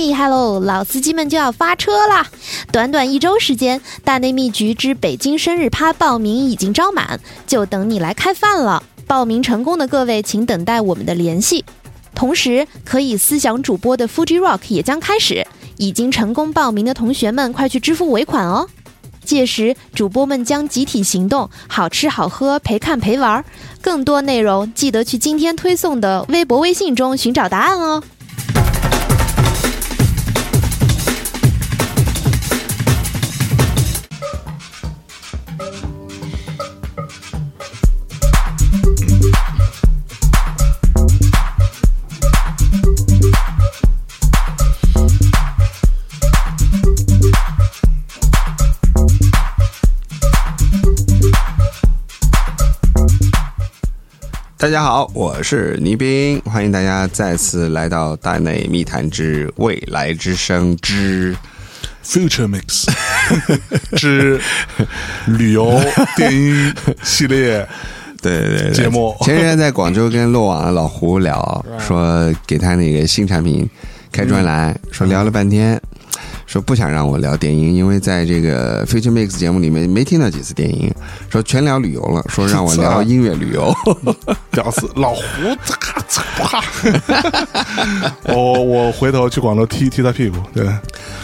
[0.00, 2.26] 厉害喽老司机们就要发车啦！
[2.72, 8.82] 短短一周时间，大内密局之北京生日趴报名已经招满，就等你来开饭了。
[9.06, 11.62] 报名成功的各位，请等待我们的联系。
[12.14, 18.66] 同时，可以思想主播的 Fuji Rock 也将开始，已经成功报名的同学们，快去支付尾款哦！
[19.22, 23.44] 届时，主播们将集体行动，好吃好喝，陪看陪玩。
[23.82, 28.02] 更多内容，记得去今天推送的微博、微信中寻找答案哦。
[54.60, 61.34] 大家好，我是倪斌，欢迎大家再次来到大内密谈之未来之声之
[62.04, 62.86] Future Mix
[63.96, 64.38] 之
[65.24, 65.80] 旅游
[66.14, 67.66] 电音系列
[68.20, 69.16] 对对对节目。
[69.22, 73.66] 前几天在广州跟漏网的老胡聊， 说给他那个新产品
[74.12, 75.80] 开专栏，说聊了半天。
[76.50, 80.92] 说不想让我聊电音，因为在这个 Future Mix 节目里面没听到几次电音，
[81.30, 83.72] 说全聊旅游了，说让我聊音乐旅游。
[84.50, 85.22] 屌丝老胡，
[85.78, 86.60] 咔嚓！
[88.34, 90.66] 我我回头去广州踢踢他屁股，对，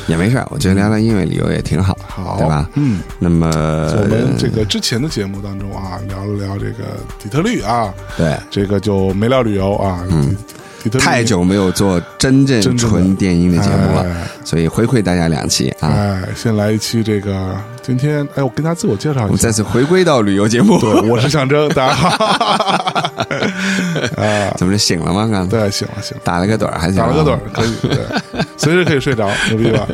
[0.06, 2.70] 也没事我觉得聊聊音乐旅游也挺好，好，对吧？
[2.74, 6.84] 嗯，那么我们这个之前的节目当中啊，聊了聊这个
[7.20, 10.36] 底特律啊，对，这个就没聊旅游啊，嗯。
[10.90, 14.06] 太久没有做真正纯电音的节目了，
[14.44, 15.88] 所以回馈大家两期啊！
[15.88, 20.78] 哎，先来一期这个，今天哎，我跟大家自我介绍一下，我再次回归到旅游节目。
[20.78, 22.08] 对，我是象征，大家好。
[24.16, 25.28] 啊，怎么着醒了吗？
[25.30, 27.98] 刚对，醒了，醒了，打了个盹儿，还打了个盹儿，可以，对，
[28.56, 29.86] 随时可以睡着，牛逼吧？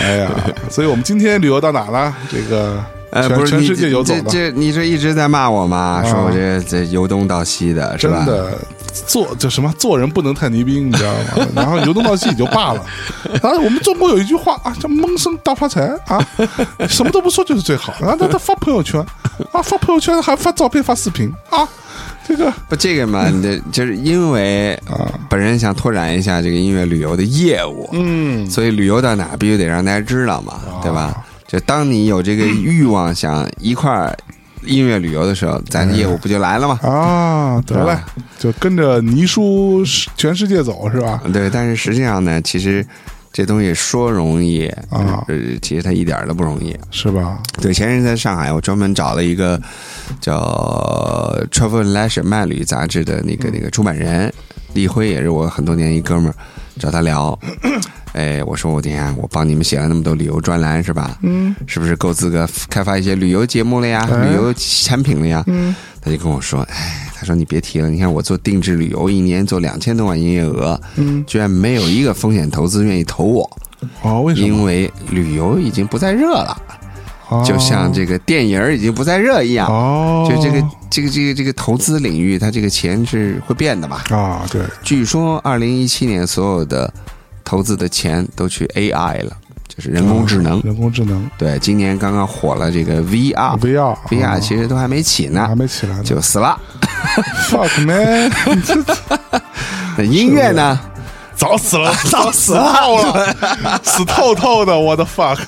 [0.00, 0.30] 哎呀，
[0.70, 2.14] 所以我们今天旅游到哪了？
[2.30, 2.82] 这个。
[3.10, 6.02] 呃，不是全世界游走这这你这一直在骂我吗？
[6.04, 8.24] 说我这这由东到西的，是吧？
[8.26, 8.58] 真的，
[9.06, 11.46] 做就什么做人不能太泥冰，你知道吗？
[11.54, 12.84] 然后由东到西也就罢了。
[13.42, 16.24] 然后，我们中国有一句话啊，叫闷声大发财啊，
[16.88, 17.92] 什么都不说就是最好。
[18.00, 19.00] 然后，他他发朋友圈
[19.52, 21.68] 啊，发朋友圈还发照片发视频啊，
[22.26, 31.24] 这个不这个嘛，你就是因为 啊，本人想拓展一下这个音乐旅游的业务，嗯，所以旅游到哪必须得让大家知道嘛，对吧？
[31.46, 34.16] 就当你有这个欲望想一块儿
[34.66, 36.78] 音乐旅游的时候，咱的业务不就来了吗？
[36.82, 37.98] 啊，得嘞，
[38.38, 39.82] 就跟着倪叔
[40.16, 41.22] 全世界走是吧？
[41.32, 42.86] 对，但是实际上呢，其实
[43.32, 45.24] 这东西说容易啊，
[45.60, 47.38] 其实它一点都不容易，是吧？
[47.60, 49.60] 对，前日在上海，我专门找了一个
[50.20, 50.36] 叫
[51.48, 54.32] 《Travel Leisure》慢旅杂志的那个那个出版人
[54.72, 56.34] 李辉，也是我很多年一哥们儿，
[56.78, 57.38] 找他聊。
[58.14, 61.18] 哎，我说我天，我帮你们写了那么多旅游专栏，是吧？
[61.22, 64.08] 嗯，是不是够资格开发一些旅游节目了呀？
[64.24, 65.42] 旅游产品了呀？
[65.48, 73.50] 嗯，他就跟我说，哎，他说你别提了，你看我做定制旅游，一年做两千多万营业额，嗯，居然没有一个风险投资愿意投我。
[74.02, 74.46] 哦，为什么？
[74.46, 76.56] 因为旅游已经不再热了，
[77.44, 79.66] 就像这个电影已经不再热一样。
[79.66, 84.04] 哦，就这个这个这个这个投资领域，它这个钱是会变的嘛？
[84.10, 84.62] 啊，对。
[84.84, 86.94] 据说二零一七年所有的。
[87.44, 89.36] 投资的钱都去 AI 了，
[89.68, 90.60] 就是人工智能。
[90.62, 96.58] 人工智能对，今年刚刚火了这个 VR，VR，VR 其实都还没起呢，还没起来就死了。
[97.48, 98.32] Fuck man！
[99.96, 100.80] 那音乐呢？
[101.36, 103.34] 早死了， 早死透了，
[103.82, 105.38] 死透透的，我的 fuck！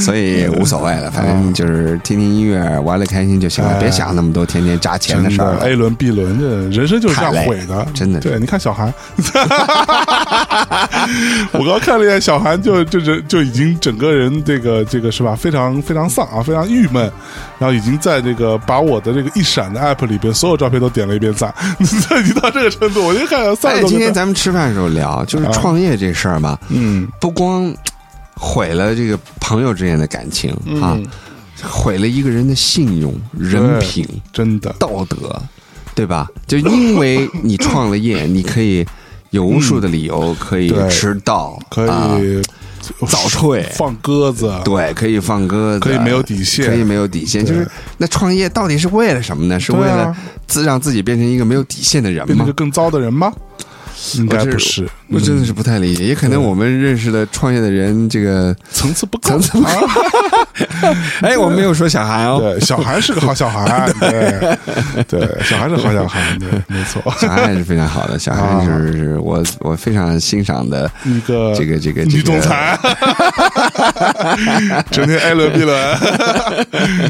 [0.00, 5.56] 所以无所谓了，反正就是听听音乐，玩的开心就行了，别想那么多天天砸钱的事儿。
[5.62, 6.46] A 轮 B 轮，这
[6.78, 8.20] 人生就是这样毁的，真的。
[8.20, 8.92] 对，你看小韩，
[11.52, 17.02] 我刚看了一眼小韩，就就就就已经整个人这个这个是吧，非常非常丧啊，非常郁闷，
[17.58, 25.03] 然后已经在这个把我的这个一闪的 app 里边所有照片都点了一遍赞，已经到这个程度，我就看三十今天咱们吃饭的时候聊。
[25.26, 27.74] 就是创业这事儿吧，嗯，不光
[28.34, 30.98] 毁了这个朋友之间的感情啊，
[31.62, 35.40] 毁了一个人的信用、人品，真的道德，
[35.94, 36.28] 对吧？
[36.46, 38.84] 就因为你创了业，你可以
[39.30, 42.42] 有无数的理由可以迟到，可以
[43.06, 47.44] 早退、放鸽子，对，可以放鸽子，可以没有底线，可以没有底线。
[47.44, 47.66] 就是
[47.96, 49.58] 那创业到底是为了什么呢？
[49.58, 50.14] 是为了
[50.46, 52.26] 自让自己变成一个没有底线的人吗？
[52.26, 53.32] 变成更糟的人吗？
[54.16, 59.74] 应该不是，我真的是不太理解，也可能我们认识的创业的人，这个层次不够，层次不啊
[61.22, 64.56] 哎，我没有说小韩哦，对，小韩是个好小孩， 对
[65.08, 72.78] 对，小韩是好小孩，对，没错， 小韩是非常好的，小韩是是我我非常欣赏的一个这个这个女总，裁，
[74.90, 75.98] 整天艾伦毕伦，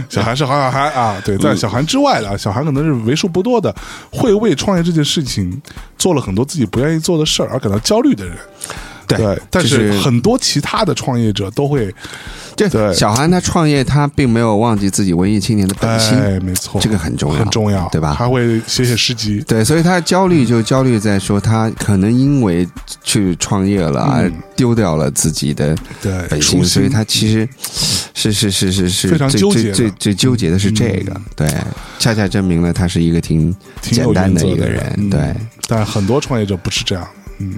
[0.09, 3.75] 小韩是好小孩啊，对，在小韩之外的啊，小韩可能是为数不多的
[4.11, 5.61] 会为创业这件事情
[5.99, 8.37] 做了很多自己不愿意做的事儿而感到焦虑的人。
[9.07, 11.95] 对对，但是是很多其他的创业者都会，
[12.56, 12.93] 这对。
[12.95, 18.15] 小韩他创业，他并没有忘记自己文艺青年的本心，哎，没错，这个很重要，很重要，对吧？
[18.17, 22.67] 他会写写诗集，对，所以他焦虑就焦虑在说，他可能因为
[23.03, 27.49] 去创业了而丢掉了自己的对，本心，所以他其实
[28.15, 29.75] 是是是是是非常最最纠结的。
[29.75, 31.49] 最最纠结的是这个，对，
[31.99, 35.35] 恰恰证明了他是一个挺挺简单的一个人，嗯对。
[35.67, 37.09] 但很多创业者不是这样，
[37.39, 37.55] 嗯，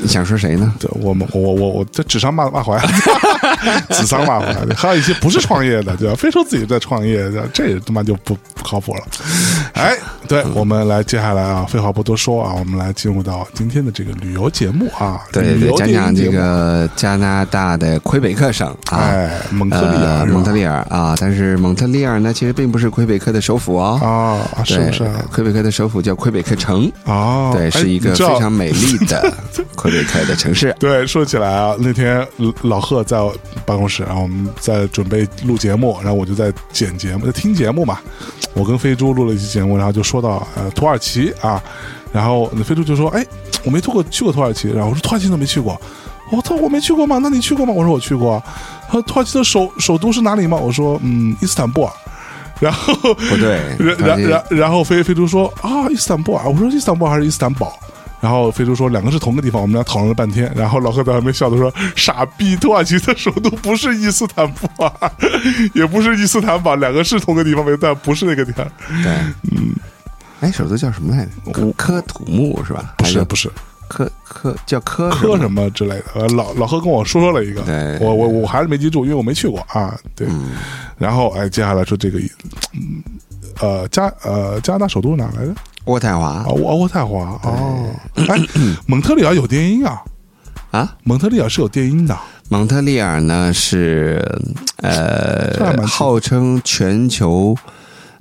[0.00, 0.72] 你想说谁呢？
[0.78, 2.82] 对我们，我我我这指桑骂骂回来，
[3.90, 6.14] 纸上骂回来 的，还有一些不是创业的，对吧？
[6.14, 9.02] 非说自己在创业，这这也他妈就不不靠谱了。
[9.74, 9.96] 哎，
[10.28, 23.98] 对，嗯我们来接下来啊，废话不多说啊，我们来进入到今天的这个旅游节目啊，对讲讲这个加拿大的魁北克省啊，哎，蒙特利尔呃，蒙特利尔啊，但是蒙特利尔呢，其实并不是魁北克的首府哦。
[24.56, 29.32] 啊，是不是啊？，魁北克的首府叫魁北克城，哦，对，哎是一个非常美丽的
[29.76, 30.74] 魁北克的城市。
[30.80, 32.26] 对，说起来啊，那天
[32.62, 33.34] 老贺在我
[33.66, 37.98] 办公室，然后我们在准备录节目，然后我就在剪节目，在听节目嘛。
[38.54, 41.62] 我跟飞猪录了一期节目，然后就说到呃土耳其啊，
[42.12, 43.26] 然后那飞猪就说：“哎，
[43.64, 45.80] 我没去过去过土耳其。”然后我说：“土耳其怎么没去过？”
[46.30, 47.18] 我操，我没去过吗？
[47.20, 47.72] 那你去过吗？
[47.72, 48.42] 我说我去过啊。
[48.86, 50.56] 他说土耳其的首首都是哪里吗？
[50.56, 51.92] 我说嗯，伊斯坦布尔。
[52.60, 52.94] 然后
[53.28, 57.76] 不对，然然然然后飞飞猪说啊，伊斯坦布尔，我说伊斯坦布尔还是伊斯坦堡？
[58.24, 60.50] 然后飞猪说两个是同个地方，我们俩讨论了半天。
[60.56, 64.90] 然后老贺在旁边笑着说：“傻逼，土耳其的首都不是伊斯坦布尔，
[65.74, 68.66] 也不是伊斯坦堡，两个是同个地方，但不是那个地方。
[69.02, 69.12] 对，
[69.52, 69.74] 嗯，
[70.40, 71.52] 哎，首都叫什么来着？
[71.52, 72.94] 科科土木是吧？
[72.96, 73.52] 不是是不是
[73.88, 75.68] 科科叫科科什么？
[75.72, 76.04] 之类的。
[76.14, 79.94] 呃，老老贺跟我说说了一个，对我我我还是没记住，因为我没去过啊。
[80.16, 80.26] 对，
[80.96, 82.18] 然后哎，接下来说这个，
[82.72, 83.02] 嗯
[83.60, 85.54] 呃加呃加拿大首都是哪来的？
[85.86, 87.90] 渥太华啊，渥渥太华哦。
[88.14, 88.40] 哎，
[88.86, 90.02] 蒙特利尔有电音啊。
[90.70, 90.96] 啊。
[91.04, 92.18] 蒙特利尔是有电音的，
[92.48, 94.24] 蒙特利尔呢是
[94.78, 97.54] 呃，号称全球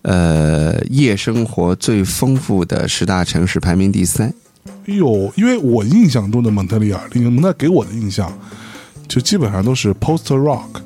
[0.02, 4.34] 呃夜生活最丰富的十大城市排名第三。
[4.86, 8.32] 哎呦，因为我印象中的蒙特利尔，蒙特给我的印象
[9.08, 10.82] 就基本上都是 post rock，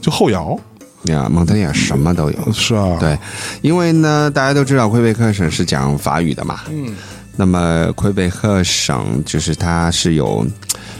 [0.00, 0.58] 就后摇，
[1.04, 2.52] 呀，蒙特利尔什么都有。
[2.52, 3.16] 是啊，对，
[3.62, 6.60] 因为呢，大家都知道魁北克省是讲法语的嘛。
[6.70, 6.94] 嗯，
[7.36, 10.44] 那么魁北克省就是它是有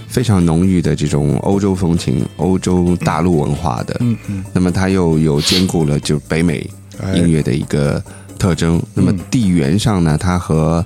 [0.07, 3.97] 非常浓郁的这种欧洲风情、欧洲大陆文化的。
[4.01, 6.69] 嗯嗯，那么它又有兼顾了就北美
[7.03, 8.03] 哎音乐的一个
[8.39, 8.81] 特征。
[8.95, 10.85] 那么地缘上呢，它和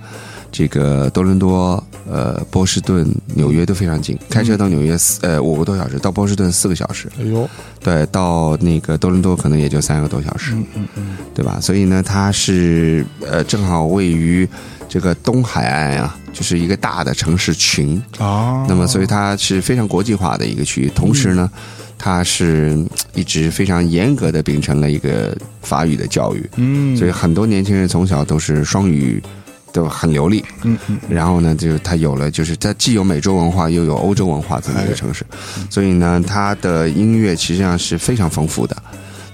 [0.53, 7.49] 这个多伦多、呃波士顿、纽约都非常近，开车到纽约四呃五个多小时，到波士顿四个小时，哎呦，
[7.83, 11.59] 对，到那个多伦多可能也就三个多小时，嗯嗯嗯，对吧？
[11.59, 14.47] 所以呢，它是呃正好位于
[14.91, 18.01] 这个东海岸啊，就是一个大的城市群。
[18.19, 21.51] 啊，那么，所以它是非常国际化的一个区域，同时呢，
[21.97, 29.23] 它是嗯一直非常严格的秉承了一个法语的教育，嗯，所以很多年轻人从小都是双语。
[29.73, 35.25] 都很流利，嗯嗯，然后呢，就它有了，就是它既有美洲文化，又有欧洲文化这么一个城市，
[35.71, 38.77] 所以呢，它的音乐实际上是非常丰富的。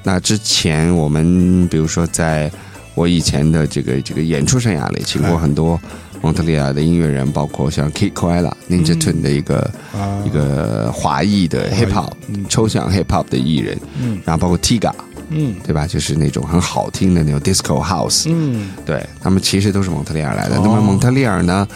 [0.03, 2.51] 那之前我们比如说在
[2.95, 5.79] 我以前的这个这个演出生涯里，请过很多
[6.23, 9.59] 蒙特利尔的音乐人，包括像 Kid Koala、Ninja Tune 的一个、
[9.93, 10.19] 啊。
[10.27, 12.11] 一个华裔的 hip hop、
[12.51, 14.21] 抽象 hip hop 的艺人，嗯。
[14.27, 14.93] 然后包括 Tiga，
[15.31, 15.55] 嗯。
[15.65, 15.87] 对吧？
[15.87, 18.71] 就是那种很好听的那种 disco house，嗯。
[18.85, 20.57] 对他们其实都是蒙特利尔来的。
[20.57, 20.61] 哦。
[20.63, 21.67] 那么蒙特利尔呢，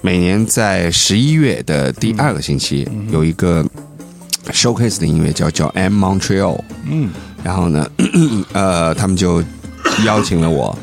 [0.00, 3.64] 每年在十一月的第二个星期、有一个
[4.50, 7.10] showcase 的音乐叫叫 M Montreal，嗯。
[7.42, 7.88] 然后呢，
[8.52, 9.42] 呃，他们就
[10.04, 10.76] 邀请了我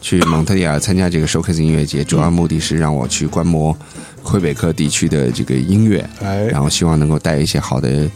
[0.00, 3.76] 去蒙特利尔参加这个 showcase 音乐节，主要目的是让我去观摩
[4.22, 8.08] 魁北克地区的这个音乐，哎，然后希望能够带一些好的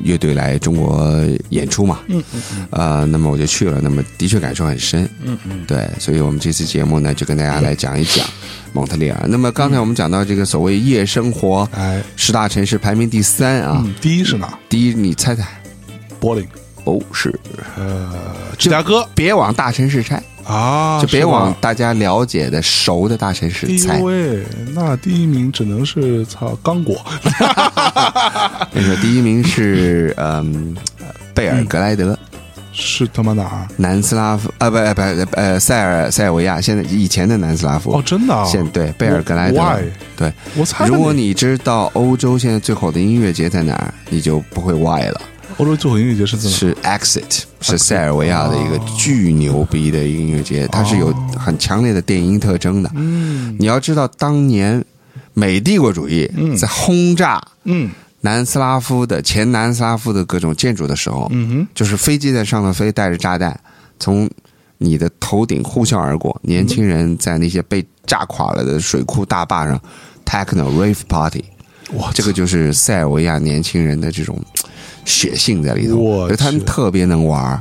[0.00, 2.00] 乐队来中国演出嘛。
[2.08, 5.08] 嗯嗯嗯呃，那么我就去了，那么的确感受很深。
[5.22, 8.26] 嗯嗯，对，所以我们这次节目呢，就跟大家来讲一讲
[8.72, 9.26] 蒙特利尔。
[9.28, 14.58] 那么刚才我们讲到这个所谓夜生活哎，十大城市排名第三啊，嗯，第一是哪？
[14.68, 15.46] 第一你猜猜？
[16.20, 16.46] 柏林，
[16.84, 17.38] 不是，
[17.76, 18.10] 呃，
[18.58, 24.04] 芝加哥，别往大城市猜，啊，就别往大家了解的熟的大城市哎猜呦。
[24.04, 26.96] 喂，那第一名只能是操刚果
[28.72, 30.76] 那个第一名是嗯，
[31.34, 32.18] 贝尔格莱德，
[32.72, 33.68] 是他妈哪儿？
[33.76, 38.44] 南斯拉夫啊，不不呃塞尔塞尔维亚，现在以前的南斯拉夫哦，真的啊？
[38.44, 39.82] 现对贝尔格莱德 Why？
[40.16, 40.32] 对。
[40.56, 45.20] 我猜如果你知道欧洲现在最火的音乐节在哪儿，你就不会 why 了。
[45.58, 46.36] 欧洲最后音乐节是？
[46.48, 52.90] 是 Exit，是塞尔维亚的一个巨牛逼的一个音乐节，它是有很强烈的电音特征的。
[52.94, 53.56] 嗯。
[53.58, 54.84] 你要知道，当年
[55.32, 56.56] 美帝国主义嗯。
[56.56, 57.90] 在轰炸嗯。
[58.20, 63.58] 南斯拉夫的前南斯拉夫的各种建筑的时候，嗯哼，就是飞机在上头飞，带着炸弹
[64.00, 64.28] 从
[64.78, 69.78] 你的头顶呼啸而过，年轻人在那些被炸垮了的水库大坝上
[70.24, 71.44] techno rave party，
[71.92, 74.42] 哇，这个就是塞尔维亚年轻人的这种
[75.04, 77.58] 血性在里头，他们特别能玩，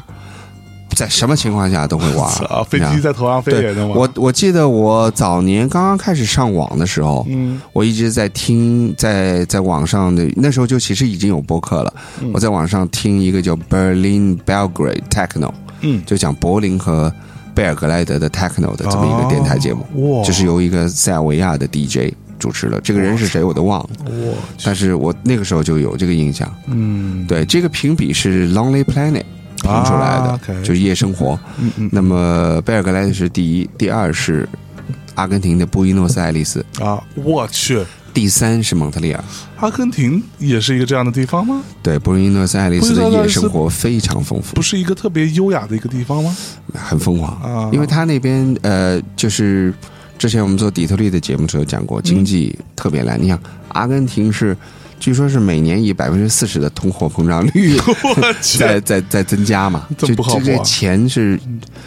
[0.95, 2.29] 在什么情况下都会玩
[2.69, 3.97] 飞机在头上飞对也能玩。
[3.97, 7.59] 我我记得我早年刚刚开始上网的时候，嗯。
[7.73, 11.93] 我一直在听，在在网上的那时候就其实已经有播客了。
[12.21, 12.31] 嗯。
[12.33, 17.11] 我在网上听一个叫 Berlin Belgrade Techno，嗯，就讲柏林和
[17.55, 22.79] 贝尔格莱德的 Techno 的这么一个电台节目，就是由一个塞尔维亚的 DJ 主持的。
[22.81, 23.89] 这个人是谁我都忘了，
[24.63, 26.53] 但是我那个时候就有这个印象。
[26.67, 29.23] 嗯，对，这个评比是 Lonely Planet
[29.61, 31.39] 评出来的，就是夜生活。
[31.59, 34.47] 嗯嗯那么贝尔格莱德是第一，第二是
[35.15, 37.81] 阿根廷的布宜诺斯艾利斯，啊，我去，
[38.13, 39.23] 第三是蒙特利尔。
[39.57, 41.61] 阿根廷也是一个这样的地方吗？
[41.81, 46.35] 对，布宜诺斯艾利斯的夜生活非常丰富不，是一个特别优雅的一个地方吗？
[46.73, 47.31] 很疯狂。
[47.41, 49.73] 啊，因为他那边呃，就是
[50.23, 53.21] 之前我们做底特律的节目时候讲过，经济特别难。
[53.21, 53.37] 你想，
[53.67, 54.55] 阿根廷是
[55.03, 57.77] 据说是每年以百分之四十的通货膨胀率
[58.57, 60.63] 在在在增加嘛，这就这个不靠谱啊。
[60.63, 61.37] 钱是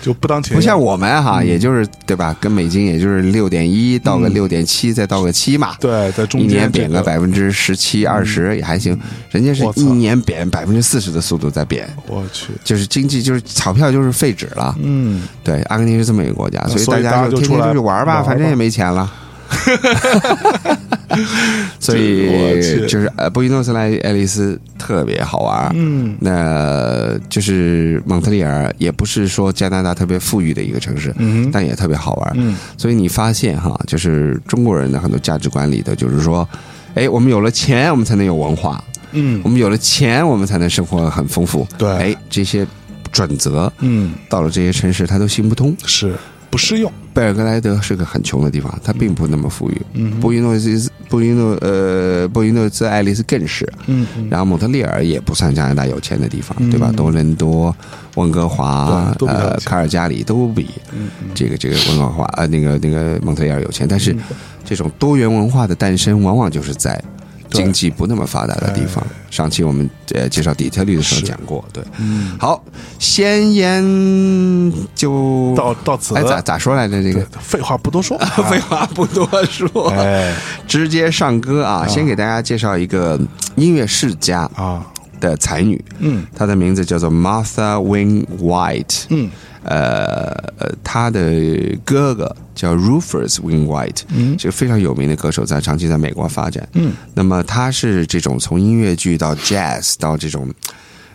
[0.03, 2.37] 就不当钱不像我们哈，也就是对吧？
[2.39, 4.35] 跟美金也就是六点一到个嗯。
[4.35, 5.75] 六点七，再到个七嘛。
[5.81, 8.95] 对，在中一年贬个这百分之十七二十也还行，
[9.31, 14.77] 人家是一年贬百分之四十的速度在贬，我去，就是经济就是钞票就是废纸了。
[14.83, 19.11] 嗯，对，阿根廷是这么一个国家，所以大家就天天出去玩吧，玩反正也没钱了。
[21.81, 22.29] 所以
[22.63, 25.71] 去就是呃，布宜诺斯莱爱丽丝特别好玩。
[25.75, 32.33] 嗯那就是蒙特利尔，也不是说加拿大特别富裕的一个城市，嗯但也特别好玩。
[32.37, 36.47] 嗯所以你发现哈，就是中国人的很多价值观里的，就是说，
[36.95, 38.77] 哎，我们有了钱，我们才能有文化；
[39.13, 41.67] 嗯我们有了钱，我们才能生活很丰富。
[41.79, 42.67] 对哎，这些
[43.13, 45.75] 准则嗯，到了这些城市，它都行不通。
[45.85, 46.13] 是
[46.51, 46.93] 不适用。
[47.15, 49.81] 贝尔格莱德是个很穷的地方，它并不那么富裕。
[49.95, 50.21] 嗯。
[50.21, 56.71] 布宜诺斯布宜诺呃布宜诺斯艾利斯更是，嗯嗯，然后蒙特利尔也不算加拿大有钱的地方，嗯。
[56.71, 56.93] 对吧？
[56.95, 57.75] 多伦多、
[58.17, 60.69] 温哥华呃卡尔加里都比
[61.35, 64.21] 这个这个温哥华呃那个那个蒙特利尔有钱，但是嗯。
[64.65, 67.16] 这种多元文化的诞生，往往就是在对
[67.57, 69.05] 经济不那么发达的地方。
[69.31, 71.83] 上期我们呃介绍底特律的时候讲过，对。
[71.99, 72.63] 嗯，好，
[72.99, 73.83] 先言
[74.95, 77.03] 就到到此，哎咋咋说来着？
[77.03, 77.27] 这个？
[77.41, 78.17] 废话不多说，
[78.49, 80.35] 废话不多说，哎。
[80.67, 81.87] 直接上歌啊！
[81.87, 83.19] 先给大家介绍一个
[83.55, 84.85] 音乐世家啊，
[85.21, 86.27] 的才女，嗯。
[86.35, 89.05] 她的名字叫做 Martha Wing White。
[89.11, 89.31] 嗯
[89.67, 91.21] 呃呃，她的
[91.85, 96.67] 哥哥叫 Rufus Wing White，嗯是个非常有名的歌手，在长期在美国发展。
[96.73, 100.49] 嗯那么他是这种从音乐剧到 jazz 到这种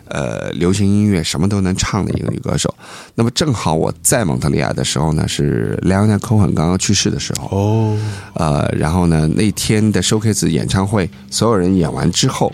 [0.08, 2.74] 呃流行音乐什么都能唱的一个女歌手。
[3.14, 7.48] 那么正好我在蒙特利尔的时候呢，是 Leonard Cohen 刚刚去世的时候。
[7.56, 7.98] 哦，
[8.34, 12.52] 呃，然后呢，那天的 showcase 演唱会，所有人演完之后，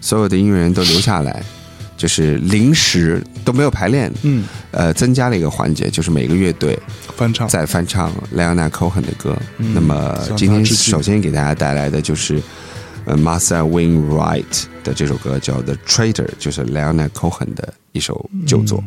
[0.00, 1.42] 所有的音乐人都留下来，
[1.98, 6.78] 就是临时都没有排练，嗯，呃，增加了一个环节，就是每个乐队
[7.16, 9.36] 翻唱，在翻唱 Leonard Cohen 的歌。
[9.58, 12.40] 嗯那么今天首先给大家带来的就是
[13.04, 18.82] 呃 Master Wainwright 的这首歌叫《The Traitor》，就是 Leonard Cohen 的一首旧作。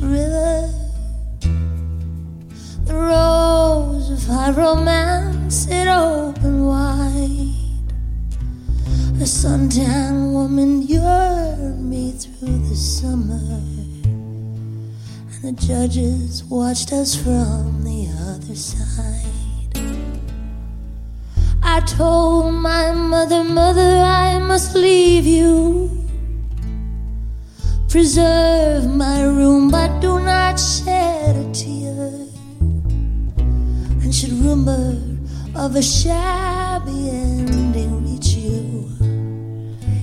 [0.00, 0.70] River.
[2.84, 7.52] The rose of high romance, it opened wide.
[9.20, 13.60] A suntan woman, me me through the summer,
[14.04, 19.26] and the judges watched us from the other side.
[21.62, 26.05] I told my mother, Mother, I must leave you.
[27.96, 32.28] Preserve my room, but do not shed a tear.
[33.38, 35.00] And should rumor
[35.54, 38.90] of a shabby ending reach you,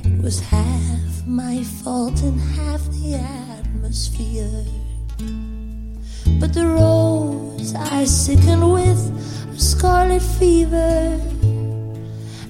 [0.05, 4.65] it was half my fault and half the atmosphere.
[6.39, 9.01] But the rose I sickened with
[9.55, 11.21] a scarlet fever,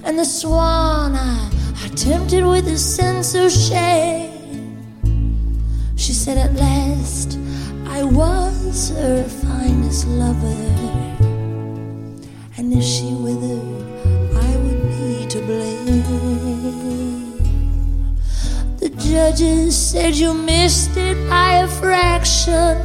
[0.04, 1.50] and the swan I,
[1.84, 4.33] I tempted with a sense of shame.
[6.04, 7.38] She said at last
[7.86, 10.54] I was her finest lover.
[12.58, 16.02] And if she withered, I would be to blame.
[18.80, 22.76] The judges said you missed it by a fraction.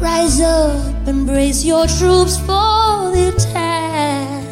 [0.00, 4.44] Rise up and brace your troops for the attack.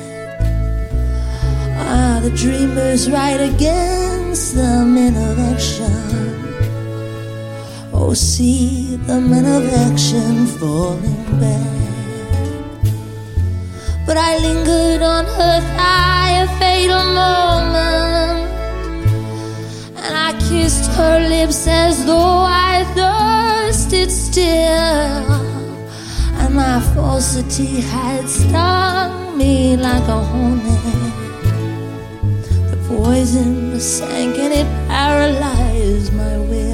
[1.78, 6.29] Ah, the dreamers right against the men of action.
[8.11, 12.83] Oh, see the men of action falling back.
[14.05, 18.50] But I lingered on her thigh a fatal moment.
[19.95, 25.31] And I kissed her lips as though I thirsted still.
[26.40, 31.12] And my falsity had stung me like a hornet.
[32.73, 36.69] The poison sank and it paralyzed my will.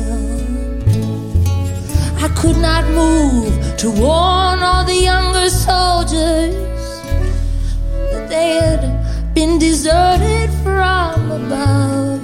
[2.18, 6.54] I could not move to warn all the younger soldiers
[8.12, 12.20] that they had been deserted from above.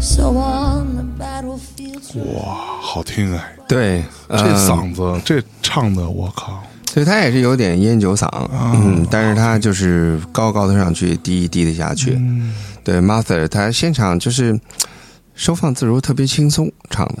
[0.00, 2.02] So on the battlefield.
[2.34, 3.56] 哇，好听哎！
[3.68, 6.62] 对，这呃嗓子，这唱的，我靠！
[6.92, 12.14] 所以他也是有点烟酒嗓，嗯，但是他就是高高的上去，低低的下去。
[12.18, 14.58] 嗯，对 m a t h e r 他现场就是
[15.34, 17.18] 收放自如，特别轻松唱的。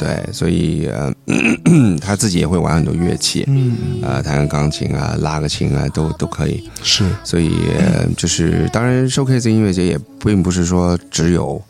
[0.00, 1.12] 对，所以呃，
[2.00, 6.66] 他自己也会玩很多乐器，嗯，呃，弹个钢琴啊，拉个琴啊，都都可以。
[6.82, 11.62] 是，所以、呃就是，当然，showcase 音乐节也并不是说只有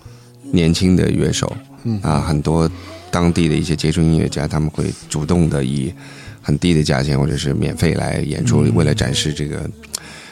[0.53, 1.99] 年轻的乐手，嗯。
[2.03, 2.71] 啊，很多
[3.11, 5.93] 当地的一些杰出音乐家，他们会主动的以
[6.41, 9.69] 很低的价钱或者是免费来演出，为了展示这个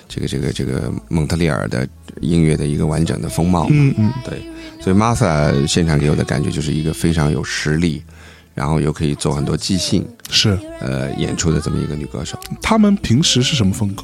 [0.08, 1.86] 这个这个这个蒙特利尔的
[2.20, 3.70] 音乐的一个完整的风貌嘛。
[3.70, 4.40] 嗯嗯，对，
[4.80, 8.02] 所以 Martha 现场给我的感觉就是一个非常有实力，
[8.54, 10.58] 然后又可以做很多即兴是。
[10.80, 12.38] 呃演出的这么一个女歌手。
[12.62, 14.02] 他们平时是什么风格？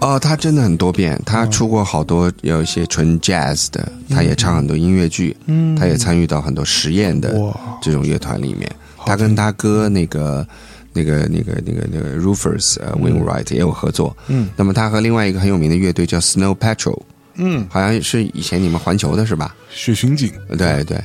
[0.00, 7.34] 哦，她真的很多变，她出过好多有一些纯 jazz 的，她也唱很多音乐剧，嗯她也参与到很多实验的，
[7.82, 8.70] 这种乐团里面。
[9.04, 10.46] 她跟她哥那个。
[10.94, 17.02] 那个、那个、那个、那个 Rufus 呃 Wainwright 也有合作，嗯，那么他和另外一个很有名的乐队叫 Snow Patrol，
[17.34, 19.54] 嗯，好像是以前你们环球的是吧？
[19.70, 20.98] 雪巡警，对对，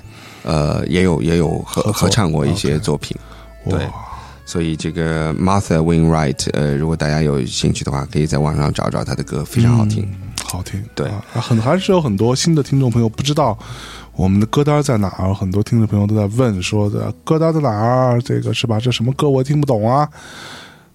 [0.43, 3.17] 呃，也有也有合合合唱过一些作品，
[3.69, 3.85] 对。
[4.45, 10.03] 所以这个 Martha Wainwright，呃，如果大家有兴趣的话，可以在网上找找他的歌，非常好听。
[10.05, 10.83] 嗯好听。
[10.95, 11.07] 对。
[11.07, 13.55] 啊，很还是有很多新的听众朋友不知道
[14.19, 18.21] 我们的歌单在哪儿，很多听众朋友都在问说的歌单在哪儿？
[18.21, 18.77] 这个是吧？
[18.77, 20.05] 这什么歌我听不懂啊？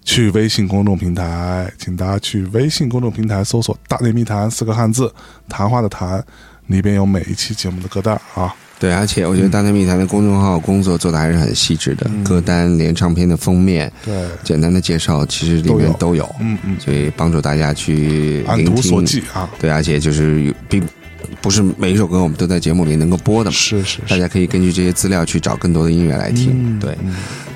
[0.04, 5.10] 去微信公众平台，请大家去微信公众平台搜索“大内密谈”四个汉字，
[5.48, 6.22] 谈话的谈，
[6.66, 8.54] 里边有每一期节目的歌单啊。
[8.78, 20.86] 对，而且我觉得大内密谈的公众号工作做的还是很细致的，歌单连唱片的封面，对，简单的介绍，其实里面都有，嗯嗯，所以帮助大家去按图索骥啊，对，而且就是有并
[21.40, 26.52] 不是每一首歌我们都在节目里能够播的嘛，是是是，大家可以根据这些资料去找更多的音乐来听。
[26.54, 26.96] 嗯对，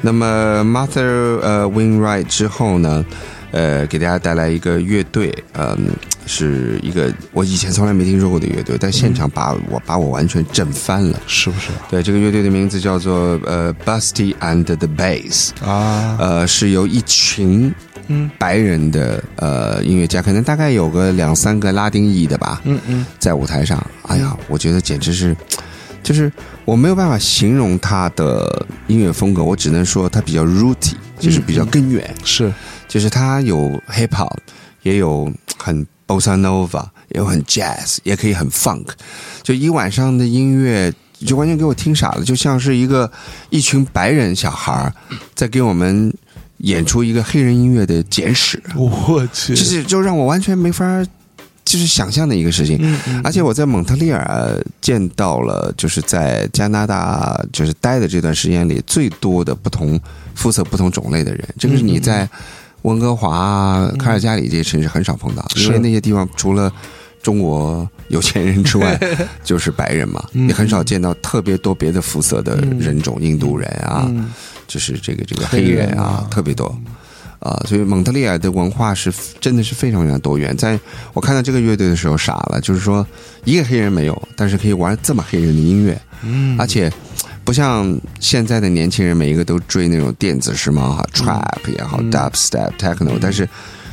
[0.02, 3.04] 那么 Martha 呃 Wainwright 之后呢，
[3.50, 5.90] 呃，给大家带来一个乐队，嗯、
[6.26, 11.18] 是一个我以前从来没听说过的乐队，但现场把我把我完全震翻了。
[11.26, 16.16] 是不是对，这个乐队的名字叫做呃 Busty and the Bass，啊？
[16.20, 17.72] 呃，是由一群
[18.08, 25.36] 嗯白人的呃音乐家，可能大概有个两三个拉丁裔的吧，嗯嗯，在舞台上，哎呀，我觉得简直是，
[26.02, 26.30] 就是
[26.64, 32.52] 我没有办法形容他的音乐风格，我只能说他比较 rooty，就是比较根源，是。
[32.88, 34.36] 就是他有 hip hop，
[34.82, 38.86] 也有很 bossa nova，也有很 jazz，也可以很 funk，
[39.42, 40.92] 就一晚上的音乐。
[41.26, 43.10] 就完全给我听傻了，就像是一个
[43.50, 44.94] 一群白人小孩儿
[45.34, 46.14] 在给我们
[46.58, 51.04] 演出一个黑人音乐的简史，我去，就是就让我完全没法
[51.64, 52.78] 就是想象的一个事情。
[53.22, 60.00] 而且我在蒙特利尔见到了，就是在加拿大就是待的这段时间里最多的不同
[60.34, 61.46] 肤色、不同种类的人。
[61.58, 62.28] 这个是你在
[62.82, 66.72] 温哥华、卡尔加里这些城市很少碰到，因为那些地方除了
[67.22, 68.98] 中国有钱人之外，
[69.44, 74.32] 就是白人嘛，嗯你很少见到特别多别的肤色的人种，印度人啊，嗯
[74.68, 76.04] 就是这个这个黑黑人人啊。
[76.04, 76.72] 啊，特别多。
[77.40, 80.56] 啊、所以蒙特利尔的文化是真的是非常非常多元。
[80.56, 80.78] 在
[81.12, 83.06] 我看到这个乐队的时候傻了，就是说
[83.44, 86.58] 一个黑人没有，但是可以玩这么黑人的音乐，嗯。
[86.58, 86.92] 而且
[87.44, 93.48] 不像现在的年轻人每一个都追那种电子时髦哈，trap 也好、d u b step、techno，但是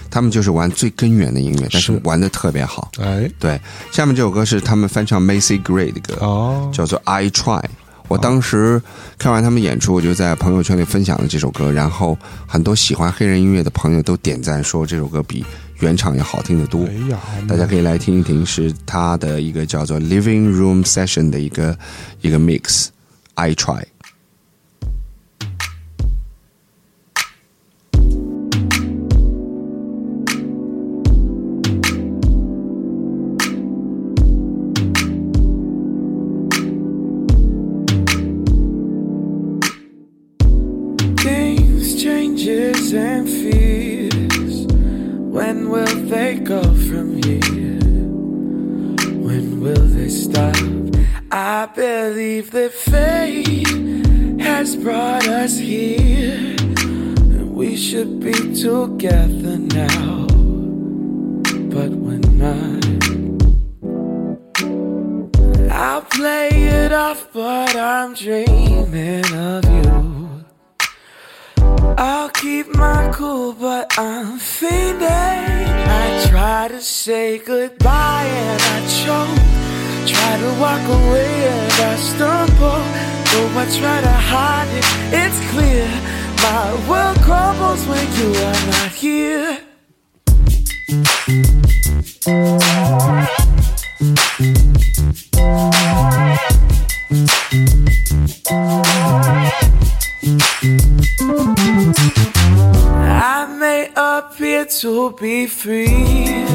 [0.09, 2.01] 他们就是玩最根源的音乐，但是是。
[2.03, 2.89] 玩的特别好。
[2.99, 3.29] 哎。
[3.39, 3.61] 对，
[3.91, 7.61] 下面这首歌是他们翻唱 Macy Gray 的歌，哦，叫做《I Try》。
[8.08, 8.82] 我当时
[9.18, 15.44] 看完他们演出，我就在朋友圈里分享了这首歌，然后很多喜欢黑人音乐的朋友都点赞说这首歌比
[15.80, 16.88] 原唱要好听得多。
[17.48, 21.78] 大家可以来听一听，是他的一个叫做 Living Room Session 的一个
[22.22, 22.88] 一个 mix。
[23.34, 23.84] I try。
[52.51, 52.85] Believe that
[86.75, 89.59] My world crumbles when you are not here.
[103.07, 106.45] I may appear to be free,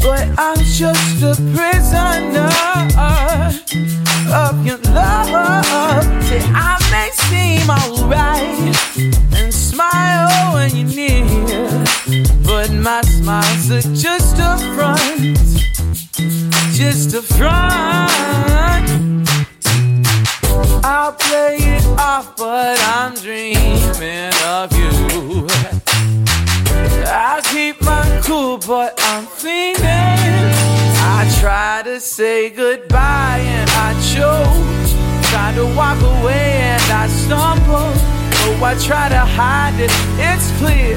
[0.00, 2.50] but I'm just a prisoner
[4.32, 6.04] of your love.
[6.24, 8.76] See, I may seem alright
[9.36, 11.84] and smile when you're near,
[12.44, 15.36] but my smiles are just a front,
[16.72, 18.10] just a front.
[20.84, 25.46] I'll play it off, but I'm dreaming of you.
[27.06, 29.80] I'll keep my cool, but I'm feeling.
[31.12, 35.28] I try to say goodbye and I choke.
[35.30, 37.92] Try to walk away and I stumble.
[38.42, 40.96] Oh, I try to hide it, it's clear.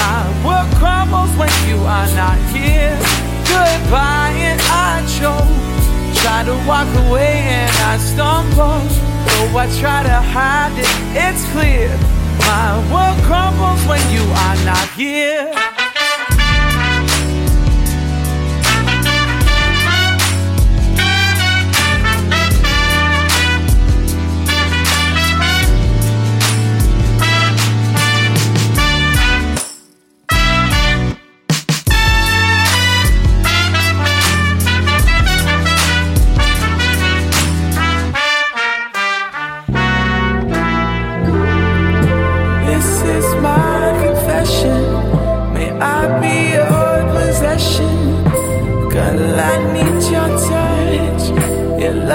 [0.00, 2.96] My world crumbles when you are not here.
[3.44, 5.52] Goodbye and I choke.
[6.22, 8.80] Try to walk away and I stumble.
[9.28, 11.90] Though I try to hide it, it's clear.
[12.48, 15.77] My world crumbles when you are not here.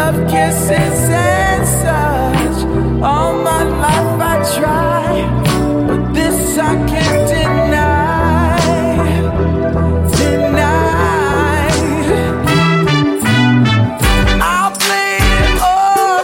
[0.04, 2.58] Love kisses and such.
[3.02, 5.08] All my life I try,
[5.88, 8.58] but this I can't deny.
[10.18, 11.70] Deny.
[14.52, 14.74] I'll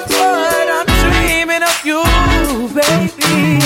[0.10, 2.02] but I'm dreaming of you,
[2.80, 3.60] baby.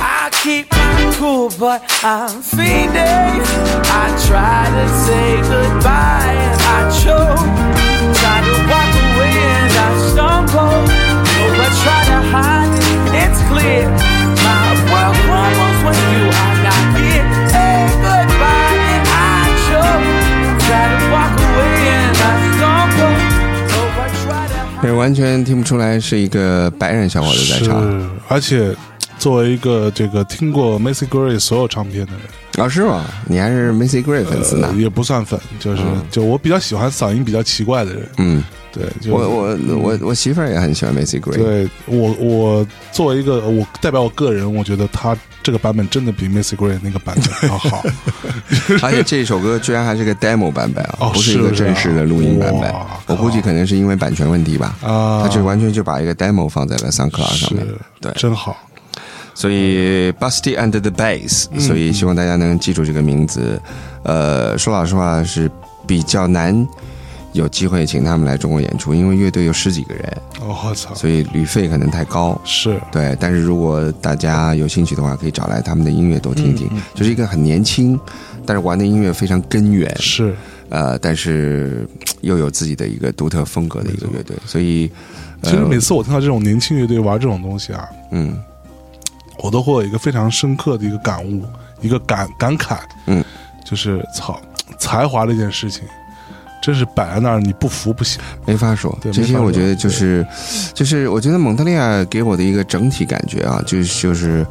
[0.00, 3.42] I keep my cool, but I'm feeding.
[4.02, 7.63] I try to say goodbye and I choke.
[12.34, 12.82] To hide it,
[13.14, 13.86] it's clear.
[14.42, 17.26] My world crumbles when you are not here.
[17.48, 20.02] Say goodbye and I choke.
[20.66, 23.16] Try to walk away and I stumble.
[23.74, 27.80] Oh, I try to hide 对，完全听不出来是一个白人小伙子在唱。
[27.80, 28.74] 是，而且
[29.18, 32.22] 作为一个这个听过 Macy Gray 所有唱片的人，
[32.58, 33.04] 啊，是吗？
[33.26, 34.80] 你还是 Macy Gray 粉丝呢呃？
[34.80, 41.34] 也不算粉，就是就我比较喜欢嗓音比较奇怪的人，嗯，对，就我我我我媳妇儿也很喜欢 Macy Gray。
[41.36, 47.82] 对我我作为一个我代表我个人，我觉得他这个版本真的比 Macy Gray 那个版本要好。
[48.82, 52.86] 而且这首歌居然还是个 demo 版本啊，哦不是一个正式的录音版本哇。
[53.06, 57.76] 我估计可能是因为版权问题吧，啊，他就完全就把一个 demo 放在了 SoundCloud 上面是。
[58.00, 58.56] 对，真好。
[59.34, 63.60] 所以 Busty and the Bass，所嗯以希望大家能记住这个名字。
[64.04, 65.50] 呃，说老实话是
[65.86, 66.66] 比较难
[67.32, 72.40] 有机会请他们来中国演出，因为乐队有十几个人，哦，我操，所以旅费可能太高。
[72.44, 76.70] 是对，但是如果大家有兴趣的话，可以找来他们的音乐多听听。
[76.94, 77.98] 就是一个很年轻，
[78.46, 80.32] 但是玩的音乐非常根源，是，
[80.68, 81.88] 呃，但是
[82.20, 84.36] 又有自己的一个独特风格的一个乐队。
[84.46, 84.88] 所以，
[85.40, 88.36] 呃其实每次我听到这种年轻乐队玩这种东西啊，嗯
[89.38, 91.42] 我都会有一个非常深刻的一个感悟，
[91.80, 93.24] 一个感感慨，嗯，
[93.64, 94.40] 就是操，
[94.78, 95.82] 才华这件事情，
[96.62, 98.20] 真是摆在那儿你不服不行。
[98.46, 100.26] 没法说，这些我觉得就是，
[100.72, 104.46] 就是我觉得蒙特利尔给我的一个整体感觉啊，就是就是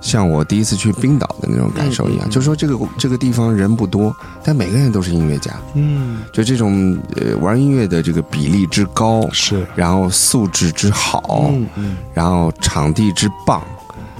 [0.00, 13.62] 像我第一次去冰岛的那种感受一样，就是说这个这个地方人不多，但每个人都是音乐家，嗯，就这种呃玩音乐的这个比例之高，是，然后素质之好，嗯嗯，然后场地之棒，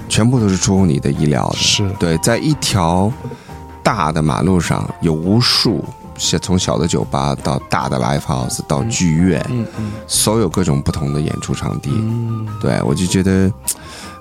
[0.09, 1.55] 全部都是出乎你的意料的。
[1.55, 3.11] 是，对，在一条
[3.83, 5.83] 大的马路上有无数，
[6.17, 11.91] 小从小的酒吧到大的 live house 到剧院，嗯嗯所有各种不同的演出场地。
[11.93, 13.49] 嗯，对我就觉得，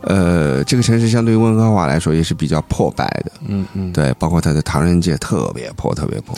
[0.03, 3.33] 呃，这个城市相对于温哥华来说也是比较破败的。
[3.49, 6.37] 嗯嗯，对，包括它的唐人街特别破，特别破，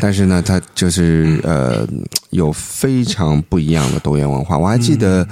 [0.00, 1.86] 但是呢，它就是呃
[2.30, 4.56] 有非常不一样的多元文化。
[4.56, 5.26] 我还记得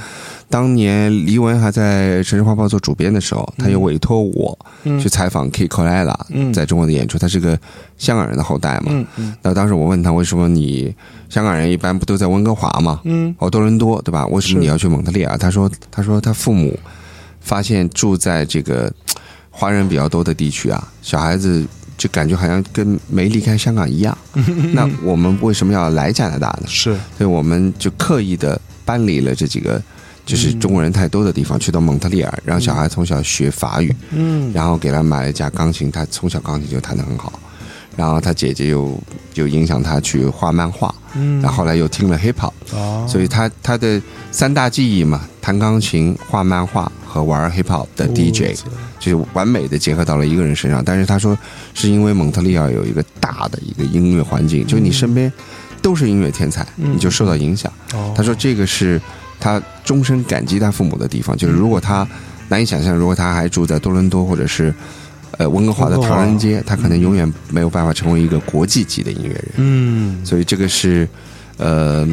[0.49, 4.59] 当年黎文还在《城市画报》做主编的时候，他有委托我
[5.01, 7.19] 去采访 K c o l e l a 嗯在中国的演出。
[7.19, 7.59] 他是个
[7.99, 8.87] 香港人的后代嘛。
[8.89, 10.93] 嗯嗯那当时我问他，为什么你
[11.29, 13.01] 香港人一般不都在温哥华嘛？
[13.05, 14.27] 嗯哦，多伦多对吧？
[14.27, 15.39] 为什么你要去蒙特利尔？
[15.39, 16.77] 他说，他说他父母
[17.41, 18.93] 发现住在这个
[19.51, 21.67] 华人比较多的地区啊，小孩子
[21.99, 24.17] 就感觉好像跟没离开香港一样。
[24.73, 26.67] 那我们为什么要来加拿大呢？
[26.67, 29.83] 是，所以我们就刻意的搬离了这几个
[30.25, 37.33] 就是中国人太多的地方，去到蒙特利尔，让小孩从小学法语，嗯然后给他买了一架钢琴，他从小钢琴就弹得很好。
[37.97, 38.99] 然后他姐姐又
[39.33, 44.01] 就影响他去画漫画，嗯，然后后来又听了 hip hop，哦，所以他他的
[44.31, 48.59] 三大技艺嘛，弹钢琴、画漫画和玩 hip hop 的 DJ，、
[48.99, 50.83] 就是完美的结合到了一个人身上。
[50.85, 51.37] 但是他说，
[51.75, 55.31] 是因为蒙特利尔有一个大的一个音乐环境，就是你身边
[55.83, 56.95] 都是音乐天才，嗯。
[56.95, 57.71] 你就受到影响。
[57.93, 58.15] 哦。
[58.17, 59.01] 他说这个是
[59.41, 62.07] 他终身感激他父母的地方，就是如果他
[62.49, 64.73] 难以想象，如果他还住在多伦多或者是
[65.41, 69.45] 呃温哥华的唐人街，他可能永远没有办法成为一个国际级的音乐人。
[69.57, 71.09] 嗯所以这个是
[71.57, 72.07] 呃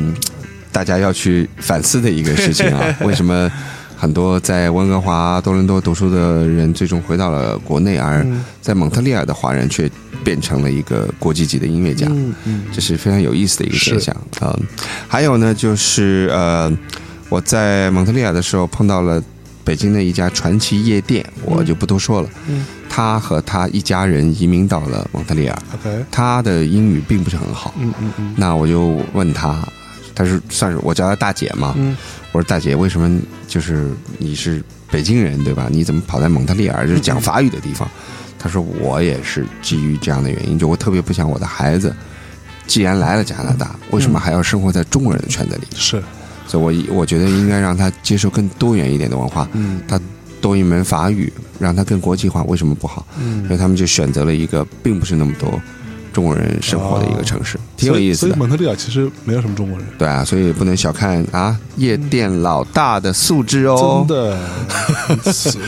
[0.71, 2.79] 大家要去反思的一个事情啊。
[3.03, 3.51] 为什么
[3.97, 9.91] 很多在温哥华、多伦多读书的人最终回到了国内，而嗯在蒙特利尔的华人却
[10.23, 12.07] 变成了一个国际级的音乐家？
[12.09, 14.65] 嗯嗯这是非常有意思的一个现象啊、嗯
[15.07, 16.71] 还有呢，就是呃，
[17.27, 19.21] 我在蒙特利尔的时候碰到了
[19.65, 22.29] 北京的一家传奇夜店，我就不多说了。
[22.87, 27.73] 嗯他和他一家人移民到了蒙特利尔，，OK，他的英语并不是很好。
[27.77, 29.67] 嗯嗯嗯那我就问他，
[30.15, 31.73] 他是算是我叫他大姐嘛？
[31.77, 31.95] 嗯
[32.31, 35.67] 我说大姐，为什么就是你是北京人对吧？
[35.71, 37.87] 你怎么跑在蒙特利尔，就是讲法语的地方？
[38.39, 41.95] 他说我也是基于这样的原因，就我特别不想我的孩子，
[42.67, 45.67] 既然来了加拿大，为什么还要生活在中国人的圈子里？
[45.75, 46.01] 是，
[46.47, 49.99] 所以我一我觉得应该让他接受更多元一点的文化，嗯他
[50.41, 53.05] 多一门法语，让它更国际化，为什么不好？
[53.15, 55.59] 所以嗯，他们就选择了一个并不是那么多
[56.13, 58.39] 中国人生活的一个城市，挺有意思的所以所以。
[58.39, 59.87] 蒙特利尔其实没有什么中国人。
[59.99, 64.03] 对啊，所以不能小看啊夜店老大的素质哦。
[64.07, 64.39] 真的，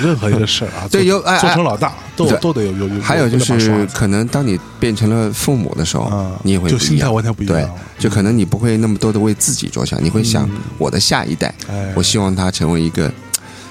[0.01, 3.01] 任何一个事儿啊， 对有哎做成老大，都都得有有有。
[3.01, 13.11] 还有就是，可能当你变成了父母的时候，啊你也会就心态完全不一样。，就可能你不会那么多的为自己着想，你会想我的下一代，哎，我希望他成为一个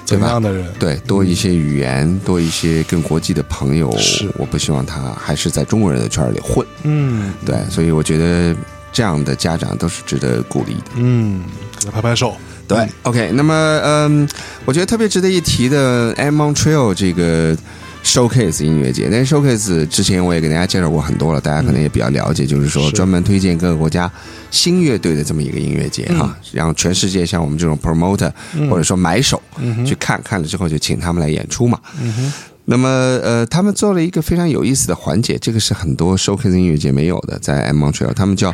[0.09, 0.41] 对吧怎样？
[0.41, 0.73] 的人？
[0.79, 3.95] 对，多一些语言，多一些跟国际的朋友。
[3.97, 6.65] 是我不希望他还是在中国人的圈里混。
[6.83, 8.55] 嗯，对，所以我觉得
[8.91, 10.91] 这样的家长都是值得鼓励的。
[10.95, 11.43] 嗯，
[11.79, 12.35] 给他拍拍手。
[12.67, 14.29] 对，OK，那么嗯，
[14.63, 17.57] 我觉得特别值得一提的 M Montreal 这个
[18.09, 24.11] Showcase 音乐节，那 Showcase 之前我也给大家介绍过很多了，大家可能也比较了解，就是说专门推荐各个国家
[24.49, 28.31] 新乐队的这么一个音乐节哈，让全世界像我们这种 promoter
[28.67, 29.39] 或者说买手
[29.85, 31.79] 去看看了之后就请他们来演出嘛。
[32.65, 38.51] 那么呃，他们做了一个非常有意思的环节，这个是很多 showcase 音乐节没有的，在 Montreal，他们叫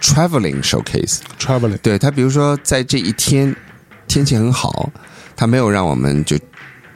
[0.00, 1.16] traveling showcase。
[1.40, 3.56] traveling 对他，比如说在这一天
[4.06, 4.92] 天气很好，
[5.34, 6.38] 他没有让我们就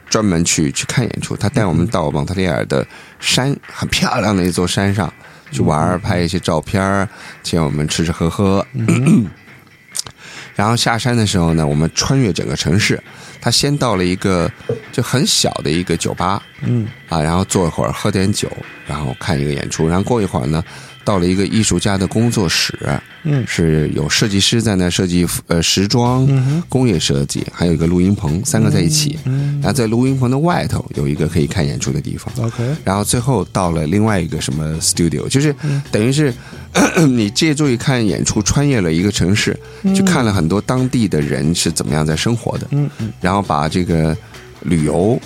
[0.09, 2.85] 专门去去看演出，他带我们到蒙特利尔的
[3.19, 5.11] 山，很漂亮的一座山上
[5.51, 7.07] 去玩儿，拍一些照片儿，
[7.43, 8.65] 请我们吃吃喝喝。
[10.55, 12.99] 然后下山的时候呢，我们穿越整个城市，
[13.39, 14.51] 他先到了一个
[14.91, 18.51] 就很小的一个酒吧，嗯啊，然后坐一会儿，喝点酒，
[18.87, 20.63] 然后看一个演出，然后过一会儿呢，
[21.07, 22.77] 到了一个艺术家的工作室，
[23.23, 23.45] 嗯。
[23.47, 26.27] 是有设计师在那设计呃时装、
[26.67, 29.17] 工业设计，还有一个录音棚，三个在一起。
[29.61, 32.45] 然后在录音棚的外头有一个可以看演出的地方。
[32.45, 35.55] ，OK，然后最后到了另外一个什么 studio，就是
[35.89, 36.33] 等于是
[37.07, 39.57] 你借助于看演出，穿越了一个城市，
[39.95, 43.13] 去看了很多当地的人是怎么样在生活的，嗯嗯。
[43.21, 44.15] 然后把这个
[44.63, 45.17] 旅游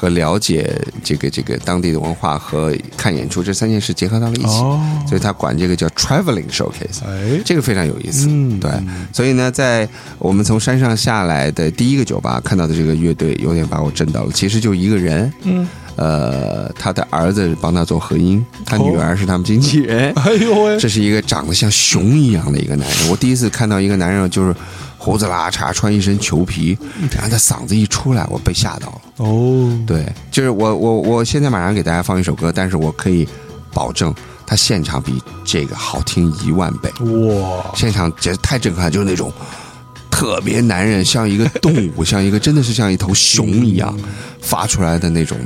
[0.00, 7.04] 和了解这个这个当地的文化和看演出这三件事结合到了一起，哦，所以他管这个叫 traveling showcase。
[7.06, 8.70] 哎，这个非常有意思，嗯对，
[9.12, 9.86] 所以呢，在
[10.18, 14.32] 我们从山上下来的第一个酒吧看到的这个乐队，有点把我震到了。
[14.32, 20.10] 其实就一个人，嗯，呃，他的儿子帮他做合音，他女儿是他们经纪人。
[20.16, 24.56] 哎呦喂，这是一个长得像熊一样的一个男人，我第一次看到一个男人就是
[25.02, 26.78] 胡子拉碴，穿一身裘皮，
[27.10, 29.00] 然后他嗓子一出来，我被吓到了。
[29.16, 33.26] 哦，对，就是我我我现在马上给大家放一首歌，但是我可以
[33.72, 34.14] 保证，
[34.46, 36.90] 他现场比这个好听一万倍。
[37.06, 39.32] 哇，现场简直太震撼，就是那种
[40.10, 43.98] 特别男人，像一个动物，像一个真的是像一头熊一样
[44.42, 45.38] 发出来的那种，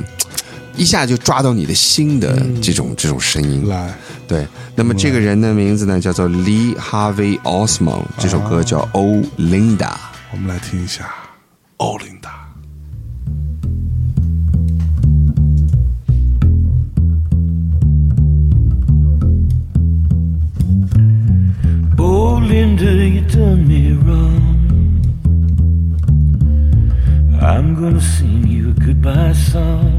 [0.77, 3.67] 一下就抓到你的心的这种这种声音。
[3.67, 3.93] 来，
[4.27, 9.77] 对，那么这个人的名字呢叫做 Lee Harvey Osmond，这首歌叫《Oh Linda》。
[10.31, 11.13] 我们来听一下
[11.77, 12.45] 欧琳达。
[21.97, 24.55] Oh, Linda, you done me wrong.
[27.41, 29.94] I'm gonna sing you a goodbye song.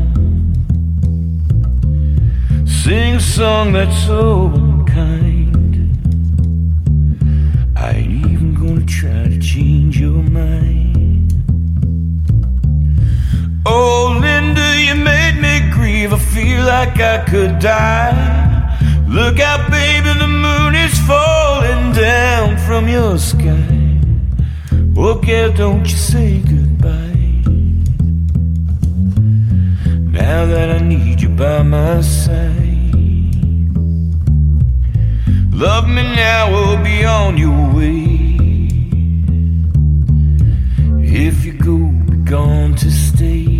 [3.36, 5.92] Song that's so unkind.
[7.76, 11.34] I ain't even gonna try to change your mind.
[13.66, 16.14] Oh, Linda, you made me grieve.
[16.14, 18.16] I feel like I could die.
[19.06, 24.00] Look out, baby, the moon is falling down from your sky.
[24.96, 27.42] Oh, girl, don't you say goodbye.
[30.20, 32.65] Now that I need you by my side.
[35.58, 38.36] Love me now or be on your way.
[41.00, 41.78] If you go,
[42.10, 43.56] be gone to stay.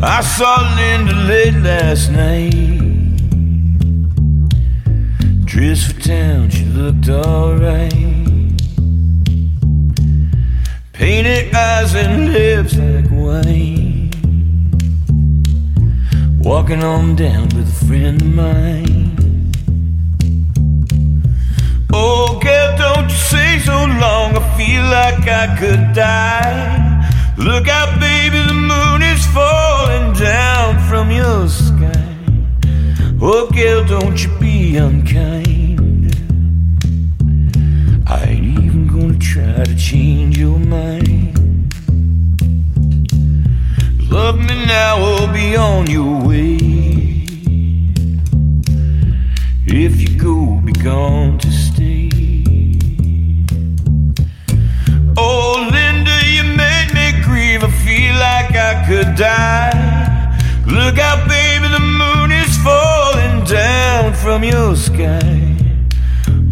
[0.00, 2.54] I saw Linda late last night.
[5.46, 7.92] Dressed for town, she looked alright.
[10.92, 12.73] Painted eyes and lips
[16.44, 19.52] Walking on down with a friend of mine.
[21.92, 24.36] Oh, girl, don't you say so long.
[24.36, 27.34] I feel like I could die.
[27.36, 32.16] Look out, baby, the moon is falling down from your sky.
[33.20, 36.14] Oh, girl, don't you be unkind.
[38.06, 41.43] I ain't even gonna try to change your mind.
[44.10, 46.56] Love me now or be on your way.
[49.66, 52.10] If you go, be gone to stay.
[55.16, 57.64] Oh, Linda, you made me grieve.
[57.64, 59.94] I feel like I could die.
[60.66, 65.56] Look out, baby, the moon is falling down from your sky.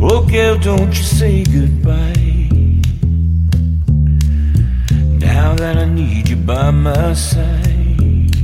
[0.01, 2.32] Oh, girl, don't you say goodbye.
[6.73, 8.35] My side.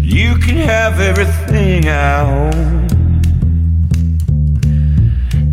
[0.00, 2.86] You can have everything I own.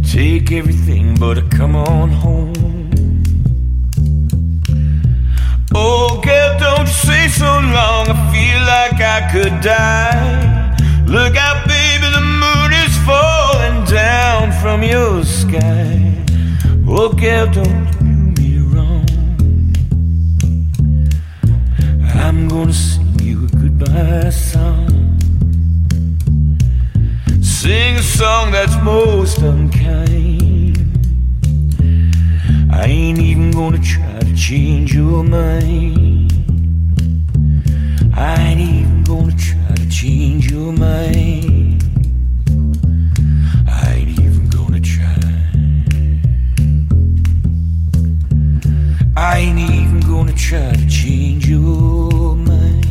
[0.04, 2.54] Take everything but come on home.
[5.74, 8.08] Oh, girl, don't say so long.
[8.10, 10.76] I feel like I could die.
[11.08, 16.14] Look out, baby, the moon is falling down from your sky.
[16.88, 17.91] Oh, girl, don't
[22.32, 24.88] I'm gonna sing you a goodbye song.
[27.42, 30.78] Sing a song that's most unkind.
[32.72, 36.32] I ain't even gonna try to change your mind.
[38.16, 41.84] I ain't even gonna try to change your mind.
[43.68, 45.18] I ain't even gonna try.
[49.18, 49.60] I gonna
[50.42, 52.82] try to change your mind.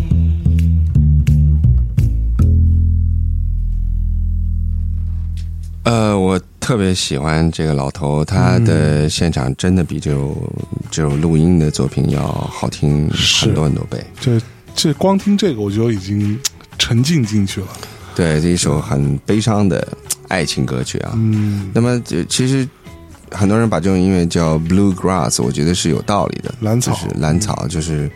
[5.83, 10.37] 呃，我特别喜欢这个老头，他的现场真的比这首
[10.91, 13.99] 这种录音的作品要好听很多很多倍。
[14.21, 14.41] 这
[14.75, 16.39] 这光听这个我就已经
[16.79, 17.67] 沉浸进去了。
[18.15, 19.87] 对，这一首很悲伤的
[20.29, 21.13] 爱情歌曲啊。
[21.17, 22.69] 嗯，那么就其实
[23.31, 26.55] 很多人把这种音乐叫 bluegrass，我觉得是有道理的。
[26.61, 26.93] 蓝草。
[26.93, 28.11] 就是蓝草，就是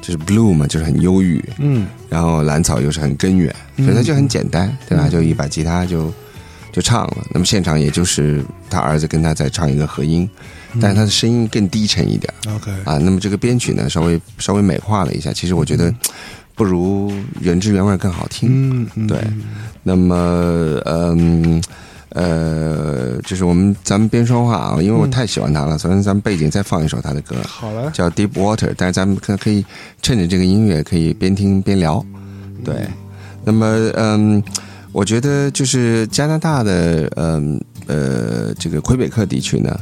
[0.00, 1.86] 就是 blue 嘛，就是很忧郁，嗯。
[2.08, 5.08] 然后蓝草又是很根源，所以它就很简单，对吧？
[5.08, 6.12] 就一把吉他就
[6.72, 7.16] 就唱了。
[7.32, 10.28] 那么现场也就是他儿子跟他在唱一个合音，
[10.80, 12.98] 但是他的声音更低沉一点，OK，啊。
[12.98, 15.94] 那么这个编曲呢，稍微稍微美化了一下，其实我觉得
[16.54, 18.48] 不如原汁原味更好听。
[18.50, 19.18] 嗯嗯，对，
[19.82, 20.14] 那么
[20.84, 21.60] 嗯呃，
[23.22, 29.64] 就是我们咱们边说话啊，因为我太喜欢他了，所以咱们背景再放一首他的歌，好了，叫《Deep Water》，但是咱们可可以
[30.02, 32.04] 趁着这个音乐可以边听边聊，
[32.64, 32.74] 对。
[33.42, 34.42] 那么嗯，
[34.92, 39.74] 我觉得就是加拿大的嗯呃这个魁北克地区呢，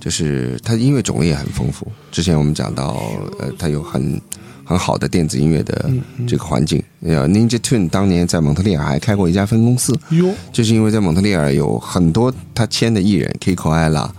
[0.00, 1.86] 就是它音乐种类也很丰富。
[2.10, 2.96] 之前我们讲到
[3.38, 4.20] 呃，它有很
[4.66, 5.88] 很好的电子音乐的
[6.26, 6.82] 这个环境。
[7.02, 14.10] 呃，Ninja Tune 当年在蒙特利尔还开过一家分公司，哟，就是因为在蒙特利尔有很多他签的艺人，Kiko Ella、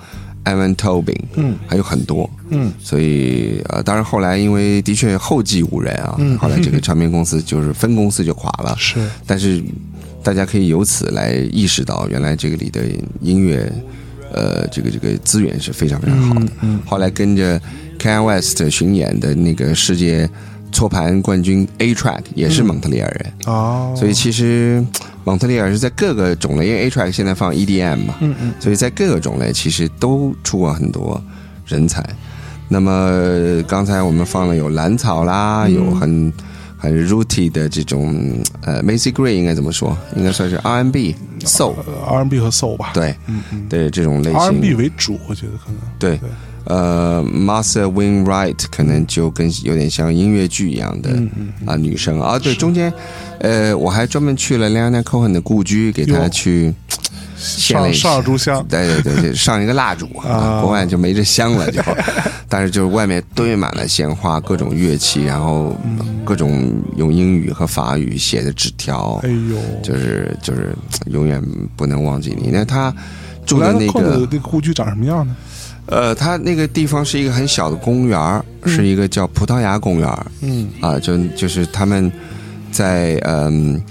[0.46, 1.56] Evan Tobin，嗯。
[1.68, 2.72] 还有很多，嗯。
[2.80, 6.38] 所以呃，当然后来因为的确后继无人啊，嗯。
[6.38, 9.62] 后来这个唱片公司就是分公司就垮了，是，但是
[10.24, 12.82] 大家可以由此来意识到，原来这个里的
[13.20, 13.70] 音乐，
[14.32, 16.48] 呃，这个这个资源是非常非常好的。
[16.62, 16.80] 嗯。
[16.86, 17.62] 后来跟着
[17.98, 20.30] Kanye West 巡演的那个世界
[20.72, 24.84] 搓盘冠军 A Track 也是蒙特利尔人，哦，所以其实
[25.24, 31.22] 蒙特利尔是在各个种类，因为 A Track 现在放 EDM 嘛，嗯嗯所以在各个种类其实都出过很多
[31.66, 32.04] 人才。
[32.70, 35.74] 那么刚才我们放了有蓝草啦，嗯。
[35.74, 36.34] 有很
[36.80, 39.98] 很 rooty 的这种呃 Macy Gray 应该怎么说？
[40.16, 43.66] 应该算是 R&B soul 呃 R&B 和 Soul 吧，对嗯嗯。
[43.70, 45.78] 对这种类型，R&B 为主，我觉得可能。
[45.98, 46.18] 对。
[46.18, 46.30] 对。
[46.68, 51.10] 呃，Master Wainwright 可能就跟有点像音乐剧一样的
[51.66, 52.20] 啊、女生。
[52.20, 52.92] 啊，对，中间
[53.40, 56.74] 呃，我还专门去了 Leonard Cohen 的故居，给他去
[57.38, 60.28] 献了上一上炷香，对对对，就上一个蜡烛啊，
[60.60, 60.62] 啊。
[60.62, 61.82] 国外就没这香了，就，
[62.50, 65.76] 但是就是外面堆满了鲜花，各种乐器，然后
[66.26, 71.42] 各种用英语和法语写的纸条哎，呦，就是就是永远
[71.76, 72.50] 不能忘记你。
[72.52, 72.94] 那他
[73.46, 75.36] 住的那个那个故居长什么样呢？
[75.88, 80.26] 呃，他那个地方是一个很小的公园儿是一个叫葡萄牙公园儿。
[80.42, 80.68] 嗯。
[80.82, 82.12] 啊，就就是他们
[82.72, 83.82] 在嗯，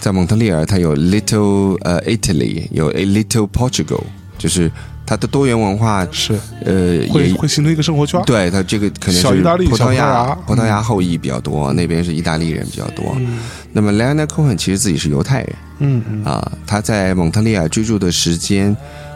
[0.00, 4.02] 在蒙特利尔，它有 Little 呃 Italy，有 A Little Portugal，
[4.38, 4.70] 就是
[5.06, 6.38] 它的多元文化是。
[6.64, 10.34] 呃也会会形成一个生活圈，对它这个可能是小意大利葡萄牙牙。
[10.46, 13.14] 葡萄牙后裔比较多，那边是意大利人比较多。
[13.18, 13.38] 嗯。
[13.72, 15.56] 那么 Leonard Cohen 其实自己是犹太人。
[15.80, 16.24] 嗯嗯。
[16.24, 18.74] 啊，他在蒙特利尔居住的时间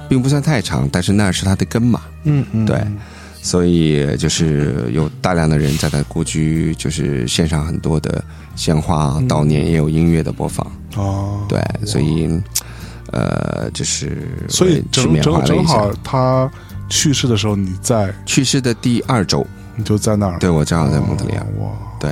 [0.08, 2.00] 并不算太长，但是那是他的根嘛。
[2.24, 2.80] 嗯嗯，对
[3.42, 8.24] 所以就是有大量的人在他故居，就是献上很多的
[8.56, 10.66] 鲜花，悼念也有音乐的播放。
[10.96, 12.28] 哦，对，所以
[13.12, 16.50] 呃，就是所以正正好他
[16.88, 19.46] 去世的时候，你在去世的第二周，
[19.76, 21.46] 你就在那儿，对我正好在蒙特利尔。
[21.60, 22.10] 哦哇，对，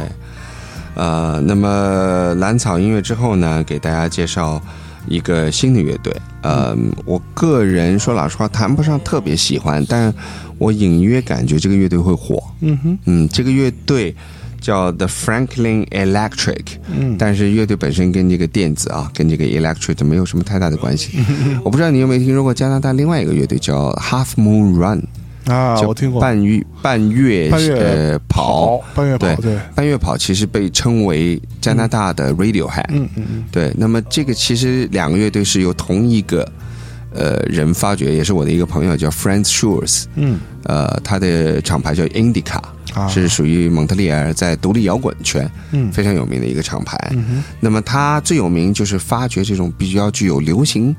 [0.94, 4.62] 呃，那么蓝草音乐之后呢，给大家介绍
[5.08, 6.14] 一个新的乐队。
[6.42, 10.12] 呃，我个人说老实话，谈不上特别喜欢，但
[10.58, 12.42] 我隐约感觉这个乐队会火。
[12.60, 14.14] 嗯哼，嗯，这个乐队
[14.60, 21.18] 叫 The Franklin Electric，嗯但是乐队本身跟这个电子啊，跟这个 electric 没有什么太大的关系。
[21.64, 25.06] 我不知道你有没有听说过加拿大另外一个乐队叫 Half Moon Run，
[25.46, 26.20] 啊，我听过。
[26.20, 28.82] 半月半月呃跑。
[28.94, 36.50] 半月跑，对对，半月跑其实被称为加拿大的 Radiohead，、嗯嗯嗯，对，那么这个其实两个乐队是由同一个
[37.12, 40.40] 呃人发掘，也是我的一个朋友叫 Franz Schurz，嗯。
[40.64, 42.58] 呃，他的厂牌叫 Indica，、
[42.94, 43.06] 啊。
[43.06, 45.92] 是属于蒙特利尔在独立摇滚圈嗯。
[45.92, 46.96] 非常有名的一个厂牌。
[47.12, 50.96] 嗯，那么他最有名就是发掘这种比较具有流行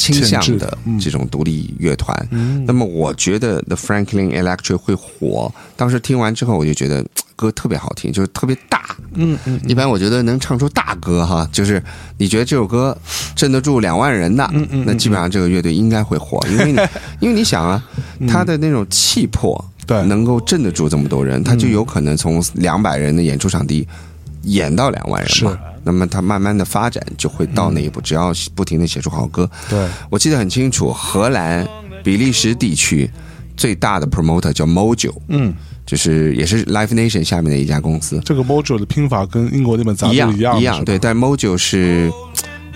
[0.00, 0.98] 倾向的嗯。
[0.98, 2.28] 这种独立乐团。
[2.30, 2.64] 嗯。
[2.66, 7.04] 那么我觉得 The Franklin Electric 会火，当时听完之后我就觉得
[7.36, 8.80] 歌特别好听，就是特别大。
[9.14, 11.82] 嗯嗯一般我觉得能唱出大歌哈，就是
[12.18, 12.96] 你觉得这首歌
[13.34, 16.78] 镇得住两万人的，嗯嗯嗯那基本上这个乐队应该会火，因为你
[17.20, 17.82] 因为你想啊，
[18.28, 20.02] 他的那种气魄，对。
[20.04, 23.86] 能够镇得住这么多人，他就有可能从两百人的演出场地
[24.42, 25.58] 演到两万人嘛。
[25.82, 29.50] 那么他慢慢的发展就会到那一步，只要不停的写出好歌。
[29.68, 31.66] 对，我记得很清楚，荷兰、
[32.04, 33.10] 比利时地区
[33.56, 35.54] 最大的 promoter 叫 Mojo，嗯，
[35.86, 42.12] 就是也是 Live Nation 下面的一家公司，这个 Mojo 的拼法跟英国那边杂志一样样一样，对，但 Mojo 是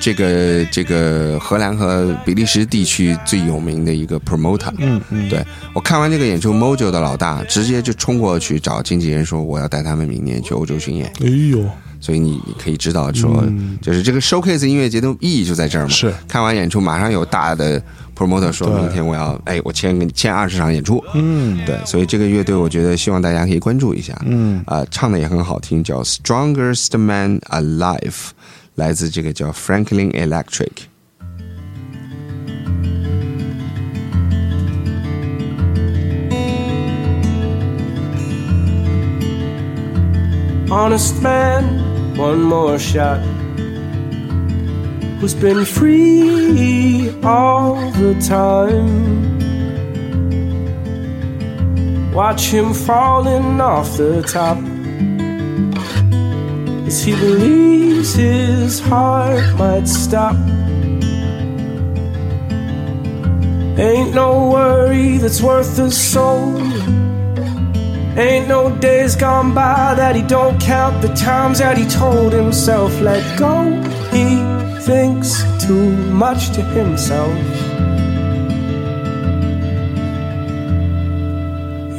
[0.05, 4.71] 这个这个荷兰和比利时地区最有名的一个 promoter。
[4.77, 5.43] 嗯嗯，对
[5.73, 11.11] 我看完这个演出，Mojo 的老大直接就冲过去找经纪人说：“我要带他们明年去欧洲巡演。
[11.23, 11.65] 哎呦，”
[12.03, 13.43] 所以你你可以知道说，
[13.81, 15.89] 就是这个 showcase 音乐节的意义就在这儿嘛。
[15.89, 17.83] 是看完演出，马上有大的
[18.15, 21.03] promoter 说明天我要哎，我签个签二十场演出。
[21.15, 24.15] 嗯对，所以这个乐队我觉得希望大家可以关注一下。
[24.27, 27.99] 嗯啊、唱的也很好听，叫《Strongest Man Alive》，
[28.76, 30.90] 来自这个叫 Franklin Electric。
[40.72, 43.20] honest man, one more shot.
[45.20, 48.90] Who's been free all the time?
[52.14, 54.58] Watch him falling off the top.
[56.88, 57.14] As he
[58.13, 60.37] His heart might stop.
[63.79, 66.61] Ain't no worry that's worth a soul.
[68.17, 72.93] Ain't no days gone by that he don't count the times that he told himself,
[73.01, 73.65] let go.
[74.13, 74.27] He
[74.83, 77.35] thinks too much to himself.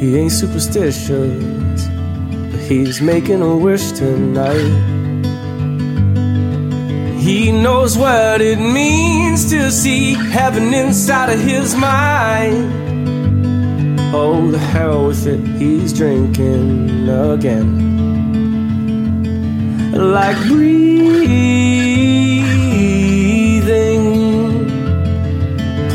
[0.00, 1.88] He ain't superstitious,
[2.50, 5.05] but he's making a wish tonight.
[7.26, 12.70] He knows what it means to see heaven inside of his mind.
[14.14, 17.82] Oh, the hell with it, he's drinking again.
[19.90, 21.16] Like breathing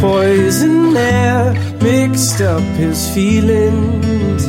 [0.02, 4.44] poison air mixed up his feelings.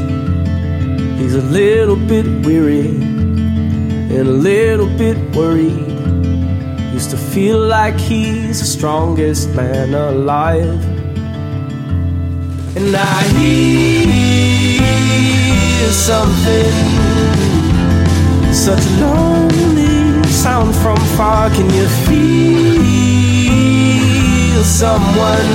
[1.21, 5.92] He's a little bit weary and a little bit worried.
[7.03, 10.81] Used to feel like he's the strongest man alive.
[12.77, 14.79] And I hear
[15.91, 16.75] something,
[18.53, 21.51] such a lonely sound from far.
[21.51, 23.43] Can you feel
[24.63, 25.51] someone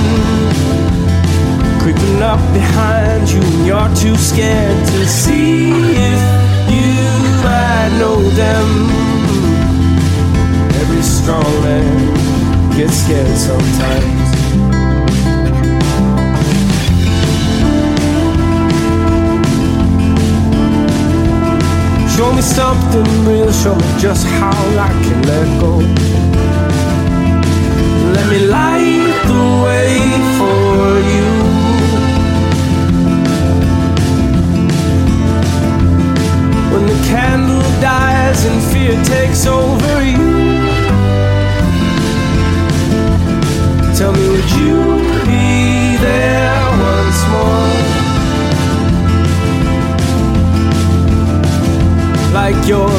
[1.80, 3.40] creeping up behind you?
[3.40, 5.70] And you're too scared to see
[6.12, 6.20] if
[6.68, 6.92] you
[7.42, 9.17] might know them.
[11.28, 14.28] Gets scared sometimes.
[22.16, 25.76] Show me something real, show me just how I can let go.
[28.14, 29.98] Let me light the way
[30.38, 31.27] for you.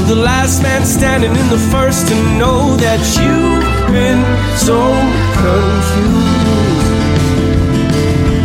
[0.09, 3.61] The last man standing in the first to know that you've
[3.93, 4.25] been
[4.57, 4.79] so
[5.37, 6.89] confused.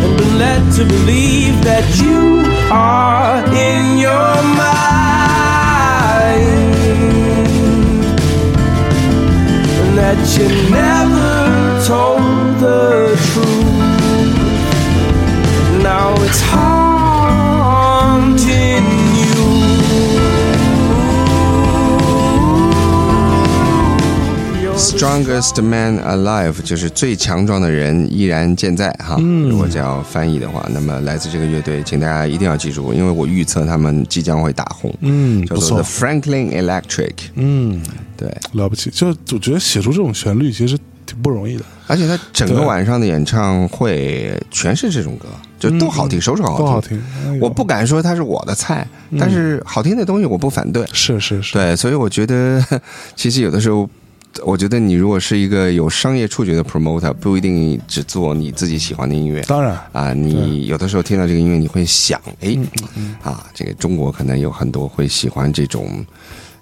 [0.03, 4.85] And been led to believe that you are in your mind.
[9.81, 11.04] And that you never
[24.97, 29.17] Strongest Man Alive 就是最强壮的人依然健在哈。
[29.17, 34.93] 如果这样翻译的话，那么来自这个乐队，请大家一定要记住，因为我预测他们即将会大红。
[35.01, 37.13] 嗯，叫做 The，Franklin Electric。
[37.33, 37.81] 嗯，
[38.15, 38.89] 对，了不起。
[38.89, 41.65] 就我觉得写出这种旋律其实挺不容易的。
[41.87, 45.27] 而且他整个晚上的演唱会全是这种歌，
[45.59, 46.65] 就都好听，首首好听。
[46.65, 47.03] 都好听。
[47.25, 48.87] 哎我不敢说它是我的菜，
[49.19, 50.85] 但是好听的东西我不反对。
[50.93, 52.63] 是是是，对，所以我觉得
[53.13, 53.87] 其实有的时候
[54.43, 59.41] 我觉得你如果是一个有商业触觉的 promoter，不一定只做你自己喜欢的音乐。
[59.43, 62.57] 当然，啊，你有的时候听到这个音乐，你会想，哎，
[63.23, 66.05] 啊，这个中国可能有很多会喜欢这种，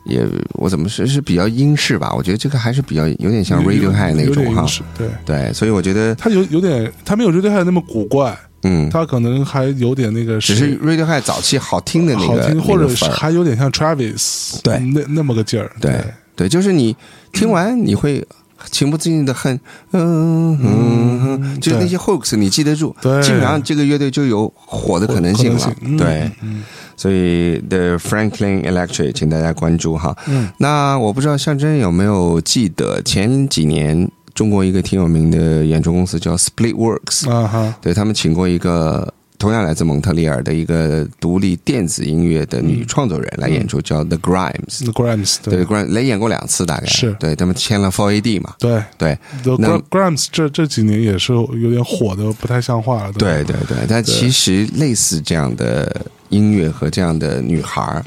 [0.06, 2.14] 也我怎么说是比较英式吧？
[2.16, 4.66] 我觉得这个还是比较有点像 Radiohead 那种哈。
[4.98, 14.78] 对，对，所以我觉得，他有有点，他没有 Radiohead 那么古怪，嗯，他可能还有点那个只是 Radiohead 早期好听的那个好听，或者是还有点像 Travis，对。
[14.80, 16.00] 那那么个劲儿，对。
[16.36, 16.96] 对，就是你
[17.34, 18.26] 听完你会
[18.72, 19.60] 情不自禁的哼，
[19.92, 23.22] 嗯嗯嗯，就是那些 hooks 你记得住，对。
[23.22, 25.76] 基本上这个乐队就有火的可能性了。
[25.98, 26.32] 对。
[26.96, 30.16] 所以 The Franklin Electric，请大家关注哈。
[30.28, 39.12] 嗯，那我不知道象征有没有记得前几年中国一个挺有名的演出公司叫 Splitworks，、啊哈，对他们请过一个
[39.44, 44.86] 同样来自蒙特利尔的一个独立电子音乐的女创作人来演出，叫 The Grimes。
[44.86, 45.58] The Grimes 对。
[45.58, 46.86] 对，Grimes 来演过两次，大概。
[46.86, 47.14] 是。
[47.20, 48.82] 对他们签了 Four AD 嘛，对。
[48.98, 49.20] 对。
[49.44, 49.78] The 那。
[49.90, 55.94] Grimes 这这几年也是有点火的不太像话了，对对对，但其实类似这样的
[56.30, 58.02] 音乐和这样的女孩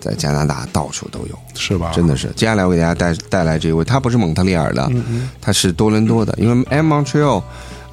[0.00, 1.38] 在加拿大到处都有。
[1.54, 1.92] 是吧？
[1.94, 2.26] 真的是。
[2.34, 7.40] 接下来我给大家带带来这位，她不是蒙特利尔的，嗯他是多伦多的，因为 M Montreal，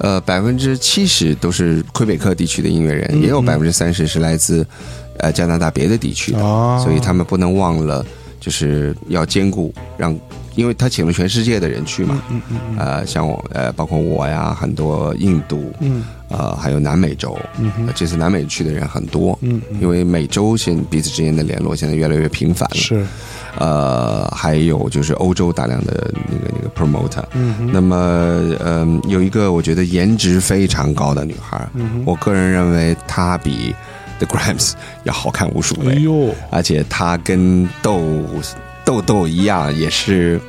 [0.00, 4.66] 呃，百分之七十都是魁北克地区的音乐人，嗯也有百分之三十是来自
[5.18, 8.04] 呃加拿大别的地区的，啊，所以他们不能忘了，
[8.40, 10.18] 就是要兼顾让。
[10.56, 12.76] 因为他请了全世界的人去嘛，嗯嗯嗯。
[12.76, 19.36] 呃，像我，呃，包括我呀，很多印度，嗯呃，还有南美洲，嗯哼呃这次南美去的人很多，
[19.80, 23.04] 因为美洲现彼此之间的联络现在越来越频繁了，是，
[23.58, 27.24] 呃，还有就是欧洲大量的那个那个 promoter。
[27.34, 33.74] 嗯哼那么，嗯、有一个我觉得颜值非常高的女孩，嗯我个人认为她比
[34.20, 38.00] The Grimes 要好看无数倍，呦，而且她跟豆
[38.84, 40.40] 豆豆一样，也是。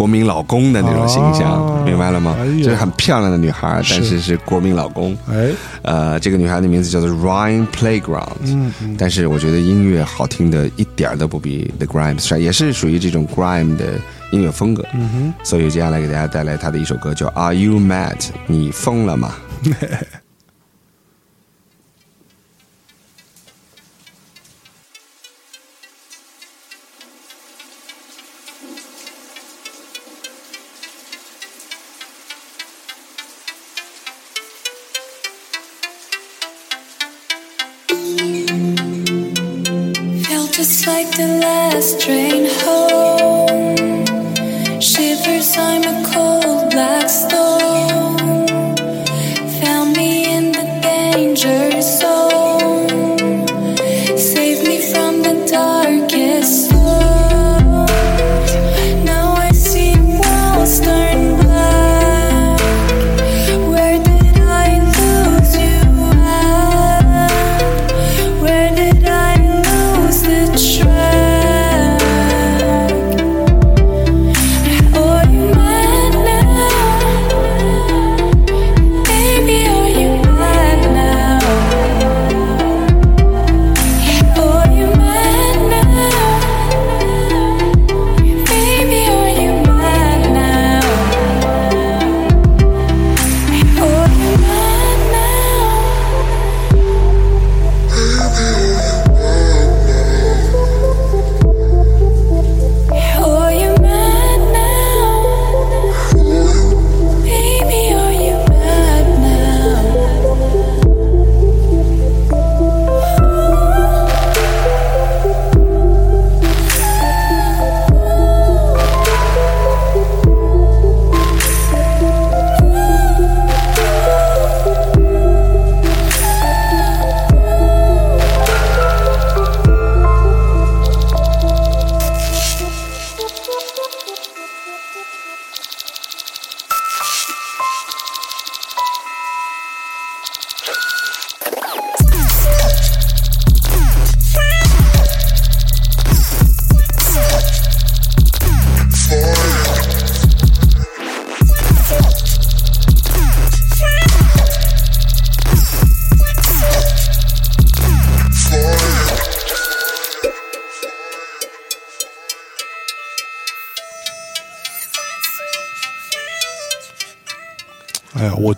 [0.00, 2.34] 国民老公的那种形象，哦明白了吗？
[2.40, 5.14] 哎就是很漂亮的女孩，但是是国民老公。
[5.28, 5.50] 哎，
[5.82, 8.46] 呃，这个女孩的名字叫做 Ryan Playground。
[8.46, 13.84] 嗯嗯，但是我觉得音乐好听的一点儿都不比 The Grimes 帅，也是属于这种 grime 的
[14.32, 14.82] 音乐风格。
[14.94, 18.16] 嗯哼，所以接下来给大家带来她的一首歌，叫《Are You Mad》？
[18.46, 19.34] 你疯了吗？
[70.58, 70.89] sure.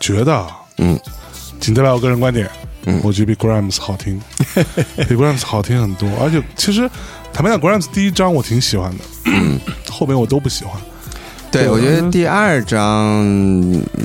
[0.03, 0.99] 觉得啊，嗯，
[1.61, 2.51] 仅代表我个人观点，
[2.87, 4.21] 嗯我觉得比 Grams 好听，
[5.09, 6.11] 比 Grams 好听很多。
[6.21, 6.91] 而且其实
[7.33, 9.05] 坦白讲，Grams 第一张我挺喜欢的，
[9.91, 10.75] 后面我都不喜欢。
[11.53, 13.23] 对，我觉得第二章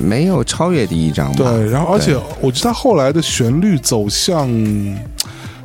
[0.04, 1.50] 没有超越第一章吧。
[1.50, 4.48] 对，然后而且我觉得他后来的旋律走向，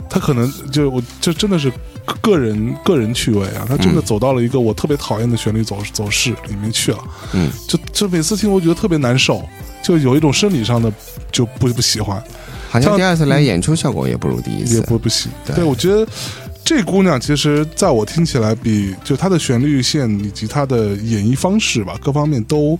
[0.09, 1.73] 他可能就我就真的是
[2.21, 6.99] 个人个人趣味啊，他真的嗯走到了一个我特别讨厌的旋律走走势里面去了。
[7.33, 9.45] 嗯，就就每次听我觉得特别难受，
[9.83, 10.93] 就有一种生理上的
[11.31, 12.23] 就不不喜欢，
[12.71, 14.87] 好像第二次来演出效果也不如第一次也次。
[14.87, 15.31] 不不行。
[15.45, 16.07] 对对，我觉得。
[16.65, 22.79] 这姑娘其实在我听起来比就她的旋律线以及她的演绎方式吧，各方面都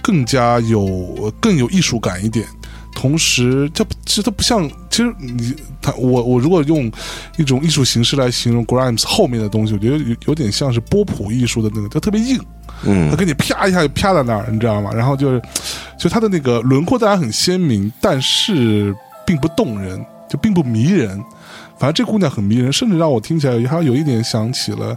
[0.00, 0.84] 更加有
[1.20, 2.46] 呃更有艺术感一点。
[2.94, 6.90] 同时，这其实它不像，其实你他我我如果用
[7.36, 12.40] 一种艺术形式来形容 Grimes 后面的东西，我觉得有有点像是波普艺术的那个，就特别硬，
[12.84, 14.92] 嗯他给你啪一下就啪在那儿，你知道吗？
[14.94, 15.42] 然后就是，
[15.98, 18.94] 就他的那个轮廓当然很鲜明，但是
[19.26, 21.22] 并不动人，就并不迷人。
[21.78, 24.96] 反正这姑娘很迷人，甚至让我听起来还有一点想起了，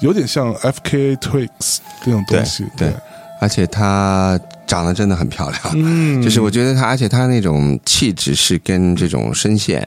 [0.00, 1.16] 有点像 F.K.
[1.16, 2.64] Twigs 这种东西。
[2.76, 2.94] 对对
[3.40, 9.86] 而且她长得真的很漂亮，嗯，就是我觉得她，而且她那种气质是跟这种声线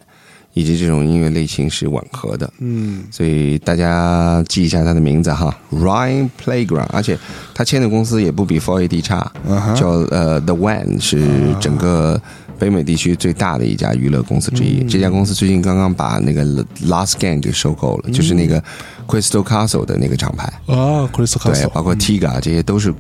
[0.54, 2.52] 以及这种音乐类型是吻合的。
[2.60, 7.18] 嗯所以大家记一下他的名字哈，Ryan Playground，而且
[7.54, 11.28] 他签的公司也不比 Four AD 差，啊哈叫呃 The One，是
[11.60, 12.22] 整个
[12.60, 14.84] 北美地区最大的一家娱乐公司之一。
[14.84, 16.46] 这家公司最近刚刚把那个
[16.86, 18.62] Last Gang 给收购了，就是那个
[19.08, 22.94] Crystal Castle 的那个厂牌，啊对，Castle，对包括 Tiga 这些都是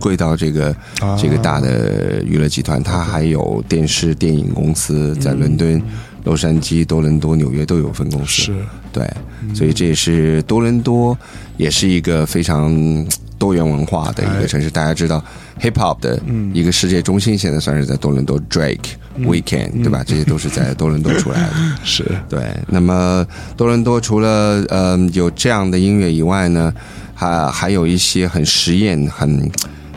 [0.00, 1.16] 归到这个啊。
[1.18, 2.82] 这个大的娱乐集团。
[2.82, 5.82] 它还有电视电影公司在伦敦、
[6.24, 8.42] 洛杉矶、多伦多、纽约都有分公司。
[8.42, 8.54] 是
[8.92, 9.08] 对，
[9.54, 11.16] 所以这也是多伦多，
[11.56, 13.06] 也是一个非常嗯
[13.38, 14.70] 多元文化的一个城市。
[14.70, 15.22] 大家知道
[15.60, 16.20] ，hip hop 的
[16.52, 18.78] 一个世界中心，现在算是在多伦多，Drake、
[19.18, 20.02] Weekend，对吧？
[20.06, 21.50] 这些都是在多伦多出来的。
[21.82, 26.72] 是，对，那么多伦多除了呃有这样的音乐以外呢，
[27.14, 29.50] 还还有一些很实验、很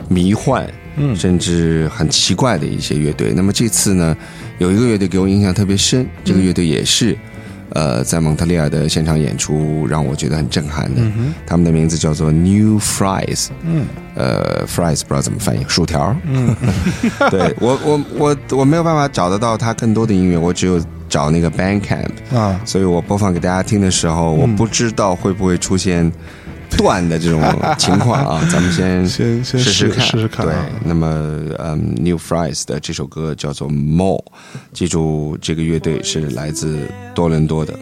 [0.08, 0.68] 迷幻，
[0.98, 1.16] 嗯。
[1.16, 3.32] 甚至很奇怪的一些乐队。
[3.34, 4.16] 那么这次呢，
[4.58, 7.16] 有一个乐队给我印象特别深，这个乐队也是。
[7.72, 11.02] 呃，在蒙特利尔的现场演出让我觉得很震撼的，
[11.46, 13.84] 他们的名字叫做 New Fries，嗯，
[14.14, 16.16] 呃，fries 不知道怎么翻译，薯条。
[16.24, 16.56] 嗯，
[17.30, 26.10] 对我我我我没有办法找得到他更多的音乐，我只有找那个 Bandcamp，啊，所以我播放给大家听的时候，我不知道会不会出现
[26.76, 27.40] 断的这种
[27.78, 28.46] 情况啊。
[28.50, 31.06] 咱们先先先试看，试试试看对啊，那么
[31.58, 34.22] 嗯，New Fries 的这首歌叫做 More，
[34.72, 36.78] 记住这个乐队是来自
[37.14, 37.74] 多伦多的。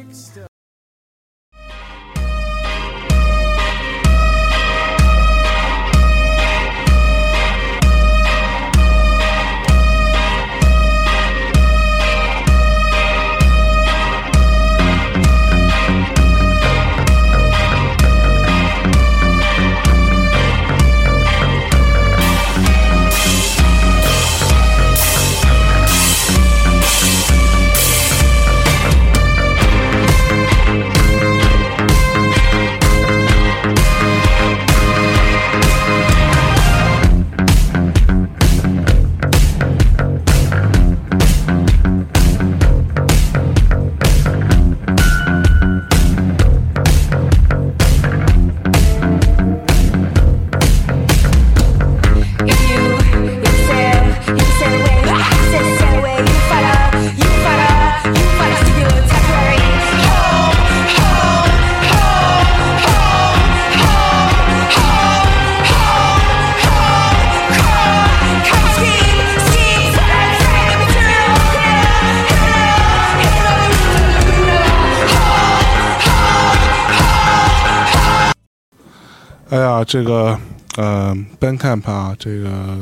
[79.87, 80.39] 这个
[80.77, 82.79] 呃，Bandcamp 啊，这个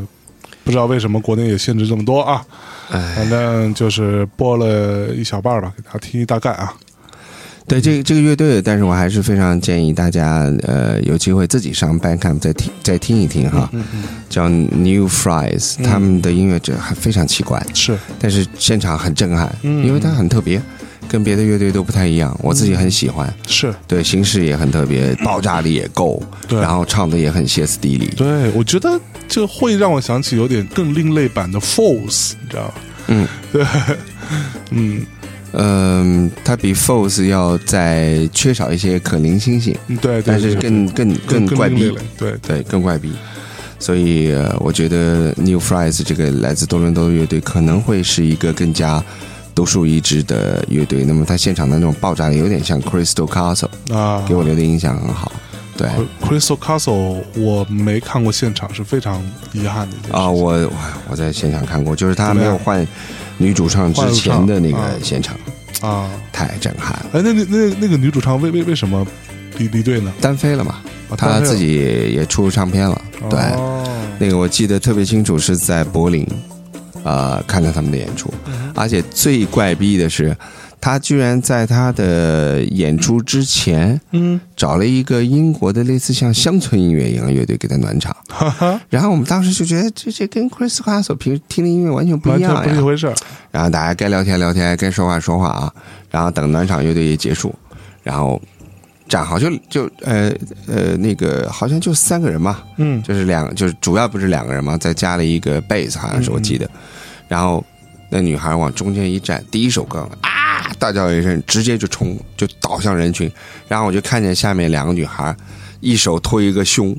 [0.65, 2.45] 不知道为什么国内也限制这么多啊。
[2.89, 6.73] 反正就是播了一小半儿吧，给大家听一大概啊。
[7.67, 13.71] 对这个这个乐队，但是我还是非常建议大家，呃，有机会自己上 Bandcamp 再听再听一听哈，
[14.29, 19.83] 叫 New Fries，、他们的音乐这还非常奇怪，是，但是现场很震撼，嗯。
[19.83, 20.61] 因为它很特别，
[21.09, 23.33] 跟别的乐队都不太一样，我自己很喜欢。
[23.47, 26.61] 是，对，形式也很特别，爆炸力也够，对。
[26.61, 28.11] 然后唱的也很歇斯底里。
[28.17, 32.75] 对，我觉得这会让我想起有点更另类版的 Falls，你知道吧？
[33.09, 33.65] 嗯，对，
[34.71, 35.07] 嗯，
[35.53, 41.93] 嗯，它比 False 要再缺少一些可灵性性，嗯对，对但是更更更怪逼。
[42.19, 43.13] 对，对，更怪逼。
[43.79, 49.05] 所以、呃我觉得 New Fries 这个来自多伦多的乐队可能会是一个更加
[49.55, 51.05] 独树一帜的乐队。
[51.05, 55.31] 那么他现场的那种爆炸力有点像 Crystal Castle，啊，给我留的印象很好。
[55.77, 55.89] 对
[56.23, 59.21] Crystal Castle 我没看过现场，是非常
[59.53, 60.73] 遗憾的一件事啊，我我
[61.11, 62.87] 我在现场看过，就是他没有换
[63.39, 65.37] 女主唱之前的那个现场，
[65.81, 69.05] 啊，太震撼了，哎，那那那那个女主唱为为为什么
[69.59, 70.13] 离离队呢？
[70.21, 70.77] 单飞了嘛，
[71.17, 73.39] 他啊单飞了自己也出唱片了，对。
[73.39, 73.81] 哦
[74.17, 76.25] 那个我记得特别清楚，是在柏林，
[77.05, 80.37] 呃，看到他们的演出，嗯而且最怪逼的是，
[80.81, 93.15] 他居然在他的演出之前，嗯，找了一个英国的类似像乡村音乐一样的乐队给他暖场，哈哈，然后我们当时就觉得这这跟 Chris Castle 平时听的音乐完全不一样呀，不是一回事儿。
[93.51, 95.73] 然后大家该聊天聊天，该说话说话啊，
[96.11, 97.55] 然后等暖场乐队一结束，
[98.03, 98.41] 然后
[99.07, 100.33] 站好就就呃
[100.67, 103.01] 呃那个好像就三个人嘛，嗯。
[103.03, 106.69] 就是两就是主要不是两个人嘛，再加了一个贝斯，好像是我记得，
[107.35, 107.65] 然后
[108.11, 113.29] 那女孩往中间一站，第一首歌啊大叫一声，直接就冲就倒向人群，
[113.67, 115.35] 然后我就看见下面两个女孩。
[115.85, 116.97] 一手托一个胸，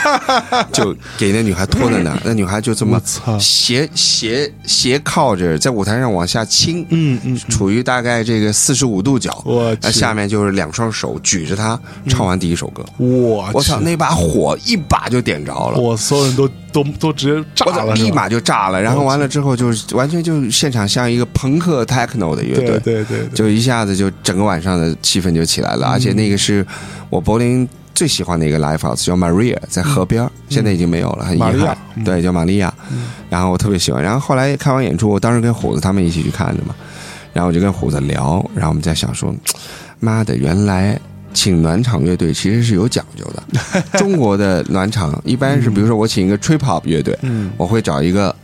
[0.72, 3.00] 就给那女孩托在那儿， 那女孩就这么
[3.40, 15.78] 斜斜斜靠着在舞台上往下倾，嗯嗯，处于大概这个四十五度角，我那下面就是两双手举着她唱完第一首歌，我我操，那把火一把就点着了。
[15.78, 26.64] 我所有人都都都直接炸，了，立马就炸了，然后完了之后就是完全就现场像一个朋克 techno 的乐队，对对对对，就一下子就整个晚上的气氛就起来了，而且那个是
[27.10, 31.76] 我柏林最喜欢的一个 live house，叫 Maria，在河边儿，现在已经没有了，很遗憾。
[32.04, 32.72] 对，叫玛利亚。
[33.30, 36.74] 然后我特别喜欢，然后后来看完演出，我当时跟虎子他们一起去看的嘛，
[37.32, 39.34] 然后我就跟虎子聊，然后我们在想说，
[40.00, 40.98] 妈的，原来。
[41.34, 47.50] 请暖场乐队其实是有讲究的， 中国的暖场一般是，比如说我请一个 trip hop 乐队，嗯。
[47.56, 48.36] 我会找一个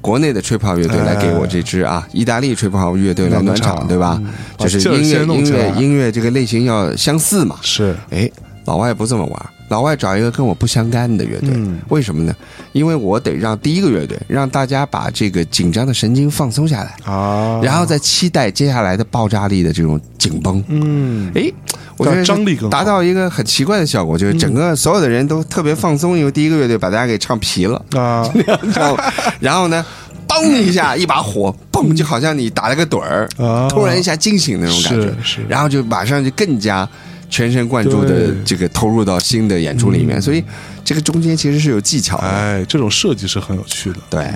[0.00, 4.22] 国内的 trip hop 乐队来给我这支啊，意大利 trip hop 乐队来暖暖场，对吧？
[4.22, 4.32] 嗯。
[4.56, 7.56] 就是音乐音乐音乐这个类型要相似嘛。
[7.60, 7.92] 是。
[8.10, 8.30] 哎，
[8.68, 11.80] 老外不这么玩，老外找一个跟我不相干的乐队，嗯。
[11.88, 12.36] 为什么呢？
[12.72, 20.62] 因为我得让第一个乐队让大家把这个紧张的神经放松下来，啊，然后再期待接下来的爆炸力的这种紧绷。
[20.68, 21.50] 嗯，哎，
[21.96, 27.82] 我觉得张力达到一个很奇怪的效果，就是整个所有的人都特别放松，因为第一个乐队把大家给唱皮了。
[27.96, 28.30] 啊，
[28.74, 28.98] 然后，
[29.40, 29.82] 然后呢，
[30.28, 33.66] 嘣一下，一把火，嘣，就好像你打了个盹儿，啊。
[33.70, 36.86] 突然一下惊醒那种感觉，然后就马上就更加
[37.28, 40.42] 全神贯注的这个投入到新的演出里面，所以
[40.84, 44.26] 这个中间其实是有技巧的，哎，这种设计是很有趣的，对，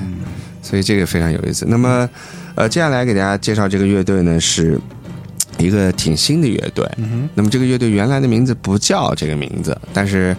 [0.62, 1.66] 所以这个非常有意思。
[1.68, 2.08] 那么，
[2.54, 4.80] 呃，接下来给大家介绍这个乐队呢是。
[5.58, 6.88] 一个挺新的乐队，
[7.34, 10.34] 那么这个乐队原来的名字不叫这个名字，但是，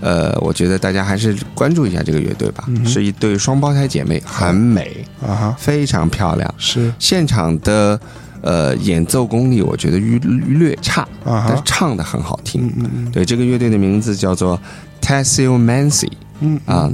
[0.00, 2.64] 呃，我觉得大家还是关注一下这个乐队吧。
[2.84, 6.52] 是一对双胞胎姐妹，很美，啊哈，非常漂亮。
[6.58, 6.92] 是。
[6.98, 8.00] 现场的
[8.44, 12.66] 呃演奏功力，我觉得略略差，啊但是唱的很好听。
[12.66, 13.10] 嗯嗯嗯。
[13.10, 14.60] 对，这个乐队的名字叫做
[15.00, 16.90] Tassio Mancy 嗯啊，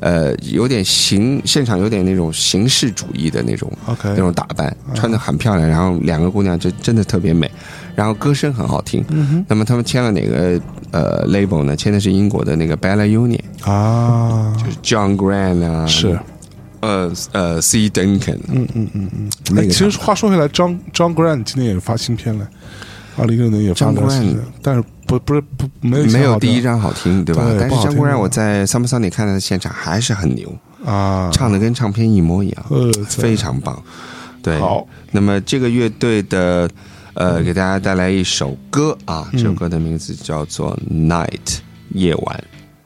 [0.00, 7.50] 呃，有点形现场有点那种形式主义的那种，OK，那种打扮，穿的很漂亮，然后两个姑娘就真的特别美，
[7.94, 9.04] 然后歌声很好听。
[9.10, 10.60] 嗯那么他们签了哪个
[10.92, 11.76] 呃 label 呢？
[11.76, 16.18] 签的是英国的那个 Bella Union，哼啊，就是 John Grant 啊，是，
[16.84, 19.30] 呃呃 C Duncan，嗯嗯嗯嗯。
[19.30, 22.48] 哎，那个其实话说回来，张张 Grant 今年也发新片了，
[23.16, 27.44] 二零一六年也发了新 Grant 片，但是不不是不没有没有第一张好听，对吧？
[27.44, 30.54] 对但是张国然我在 Summer Sunday 看他的现场还是很牛，
[30.84, 33.82] 啊，唱的跟唱片一模一样，呃非常棒。
[34.42, 36.68] 对，好，那么这个乐队的
[37.14, 39.38] 呃，给大家带来一首歌啊，嗯。
[39.38, 41.28] 这首歌的名字叫做《Night》
[41.90, 42.44] 夜晚。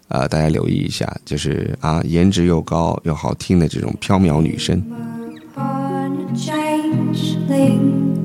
[0.08, 4.82] 啊、大家留意一下，就是啊，颜值又高又好听的这种飘渺女声。
[5.56, 8.16] on a changeling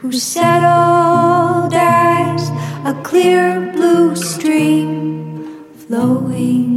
[0.00, 2.50] who settled as
[2.84, 5.44] a clear blue stream
[5.88, 6.76] flowing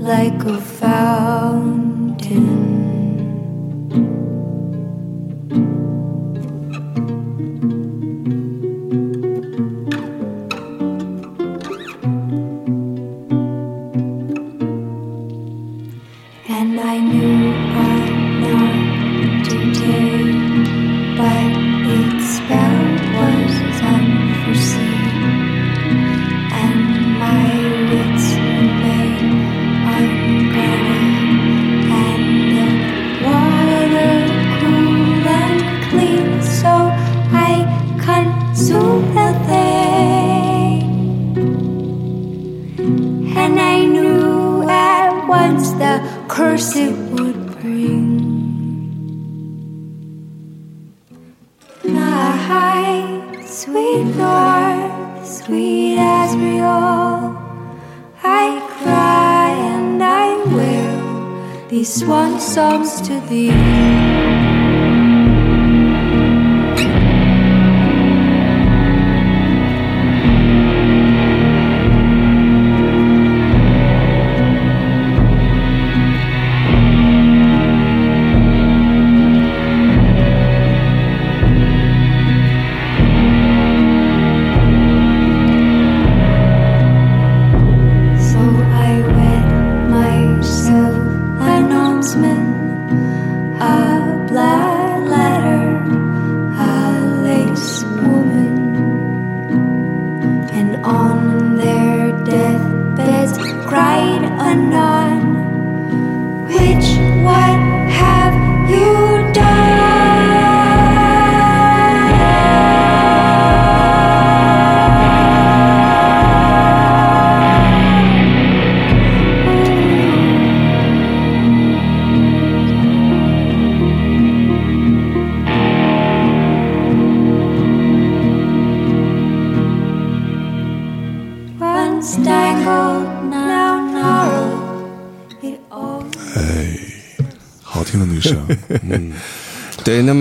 [0.00, 2.65] like a fountain.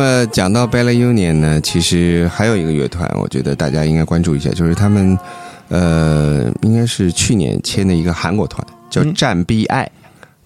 [0.05, 5.17] 么讲到 Bella Union 呢，其实还有一个乐团，我觉得大家应该关注一下，就是他们，
[5.69, 9.89] 呃，应该是去年签的一个韩国团，叫战 B I，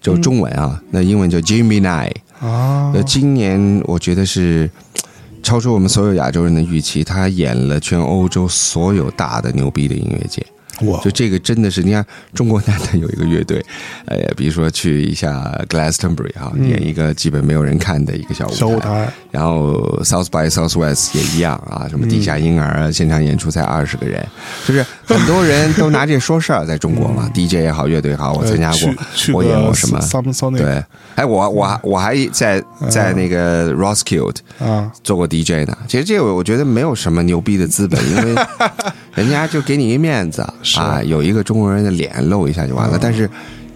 [0.00, 2.10] 就中文啊，那英文叫 Gemini。
[2.40, 4.70] 啊呃，今年我觉得是
[5.42, 10.44] 超出我们所有亚洲人的预期，他演了全欧洲所有大的牛逼的音乐节。
[10.82, 11.00] 哇。
[11.00, 12.04] 就这个真的是，你看
[12.34, 13.64] 中国男的有一个乐队，
[14.06, 19.12] 呃，比如说去一下 Glastonbury 哈、演一个基本没有人看的一个小舞台，小舞台。
[19.30, 24.26] 然后 South by Southwest 也一样啊，什么地下婴儿啊，现场演出才二十个人，
[24.66, 24.84] 就是
[25.18, 28.88] 很多人都拿这说事儿，在中国嘛、d j 也好，乐队也好，我参加过
[29.34, 30.00] 我个演过什么。
[30.56, 30.84] 对，
[31.16, 35.76] 哎，我我我还在在那个 Roskilde 啊，做过 DJ 呢。
[35.88, 38.42] 其实这个我觉得没有什么牛逼的资本，因为
[39.14, 40.42] 人家就给你一面子
[40.76, 42.98] 啊，有一个中国人的脸露一下就完了。
[43.00, 43.28] 但是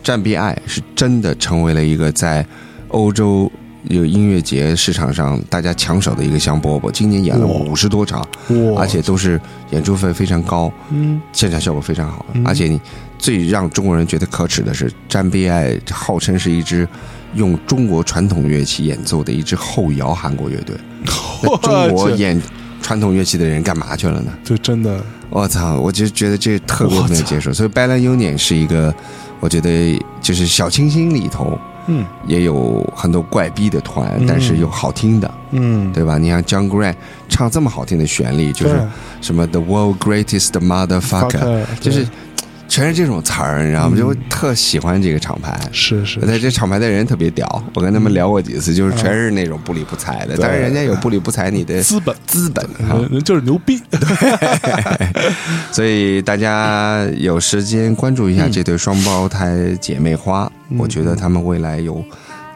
[0.02, 2.46] 战 B I 是真的成为了一个在
[2.88, 3.50] 欧洲。
[3.84, 12.80] 有音乐节市场上大家抢手的一个香饽饽，今年演了哇五十多场，哇而且都是演出费非常高，嗯，现场效果非常好，而且你
[13.18, 16.88] 最让中国人觉得可耻的是，战 B I 号称是一支
[17.34, 20.76] 用中国传统乐器演奏的一支后摇韩国乐队。
[21.42, 22.40] 那中国演
[22.80, 24.32] 传统乐器的人干嘛去了呢？
[24.42, 25.78] 就真的我操！
[25.80, 27.52] 我就觉得这特别不能接受。
[27.52, 28.94] 所以 Bella Union 是一个，
[29.40, 36.18] 我觉得就是小清新里头嗯也有很多怪逼的团，但是又好听的，嗯，对吧？
[36.18, 36.94] 你像 John Grant
[37.28, 38.74] 唱这么好听的旋律，就是
[39.20, 42.08] 什么 The World Greatest Motherfucker，就是对
[42.74, 43.96] 全是这种词儿，你知道吗？
[43.96, 45.56] 就特喜欢这个厂牌。
[45.70, 52.68] 是是，对，这厂牌的人特别屌，我跟他们聊过几次，就是全是那种不理不睬的，但是人家有不理不睬你的资本资本
[53.22, 53.80] 就是牛逼，
[55.70, 62.04] 所以大家有时间关注一下这对双胞胎姐妹花，我觉得他们未来有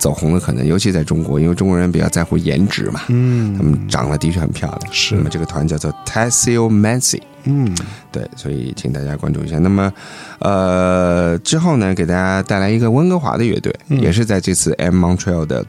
[0.00, 3.02] 走红的可能，尤其在中国，因为中国人比较在乎颜值嘛。
[3.06, 3.56] 嗯。
[3.56, 4.92] 他们长得的确很漂亮。
[4.92, 5.14] 是。
[5.14, 7.74] 那么这个团叫做 Tessio Mancy，嗯。
[8.10, 9.58] 对，所以请大家关注一下。
[9.58, 9.92] 那么，
[10.40, 14.00] 呃，之后呢，给大家带来一个温哥华的乐队，嗯。
[14.00, 15.64] 也是在这次 M Montreal 的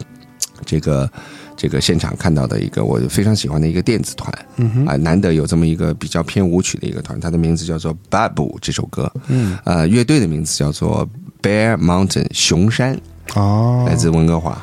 [0.65, 1.09] 这个
[1.55, 4.85] 这个现场看到的一个我非常喜欢的一个电子团，嗯哼。
[4.85, 9.57] 啊、难得有这么一个比较偏舞曲的一个团，它的名字叫做 Babu 这首歌，嗯。
[9.65, 11.07] 呃，乐队的名字叫做
[11.41, 12.99] Bear Mountain 熊山，
[13.35, 14.61] 哦，来自温哥华。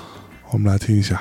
[0.51, 1.21] 我们来听一下。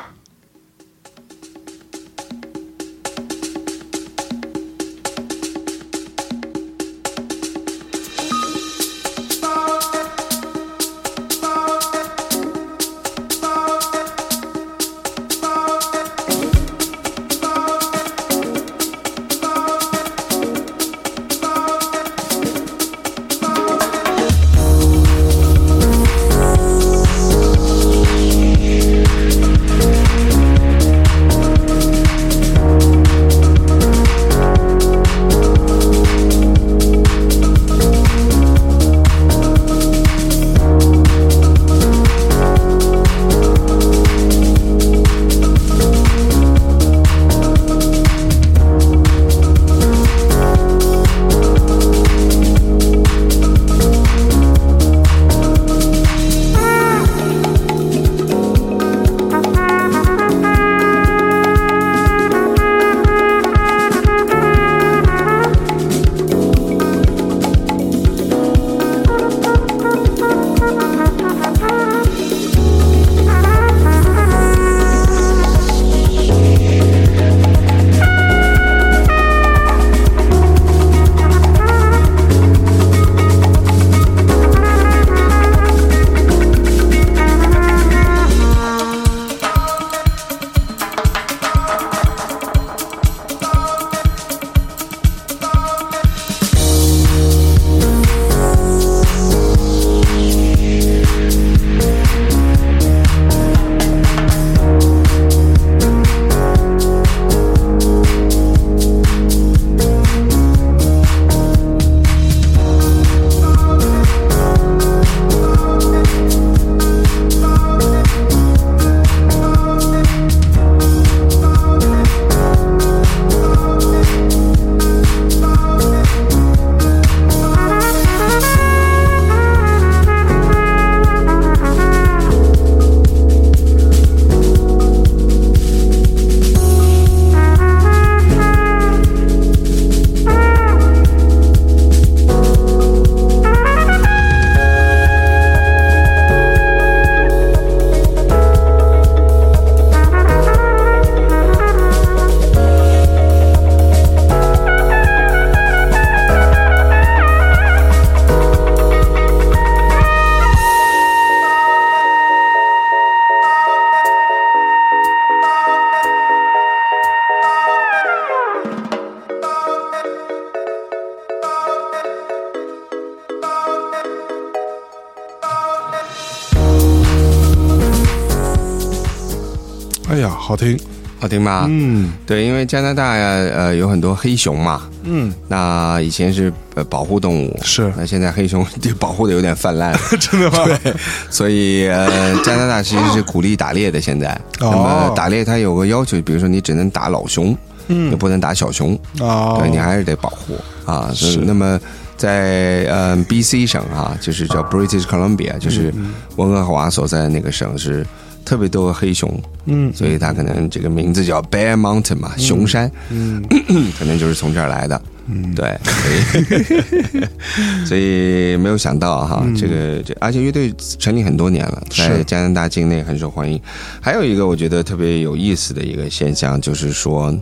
[181.35, 181.65] 好听吗？
[181.69, 182.11] 嗯。
[182.25, 187.91] 对，因为加拿大呀，呃，有很多黑熊嘛，嗯，那以前是呃保护动物，是。
[187.97, 190.59] 那现在黑熊就保护的有点泛滥， 真的吗？
[190.83, 190.93] 对，
[191.29, 193.99] 所以呃，加拿大其实是鼓励打猎的。
[193.99, 194.29] 现在，
[194.59, 194.69] 哦。
[194.71, 197.57] 那么打猎它有个要求，比如说你只能打老熊，
[197.87, 198.11] 嗯。
[198.11, 200.55] 你不能打小熊，啊，对你还是得保护
[200.85, 201.09] 啊。
[201.13, 201.79] 所以是那么
[202.17, 206.13] 在呃 B.C 省啊，就是叫 British Columbia，就是嗯。
[206.37, 208.05] 温哥华所在的那个省是
[208.45, 209.29] 特别多黑熊，
[209.65, 209.91] 嗯。
[209.93, 213.43] 所以它可能这个名字叫 Bear Mountain 嘛，熊山，嗯。
[213.97, 215.01] 可能就是从这儿来的。
[215.27, 223.59] 嗯，对，所 以所以没有想到哈，这个这而且乐队成立很多年了，在加拿大境内很受欢迎。
[223.99, 227.35] 还有一个我觉得特别有意思的一个现象，就是说，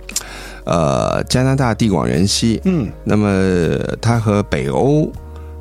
[0.63, 2.89] 呃，加拿大地广人稀，嗯。
[3.03, 5.11] 那么它和北欧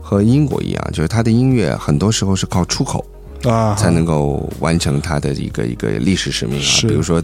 [0.01, 3.05] 和英国一样，就是它的音乐很多时候是靠出口。
[3.45, 6.81] 啊，才能够完成他的一个一个历史使命啊。
[6.83, 7.23] 比如说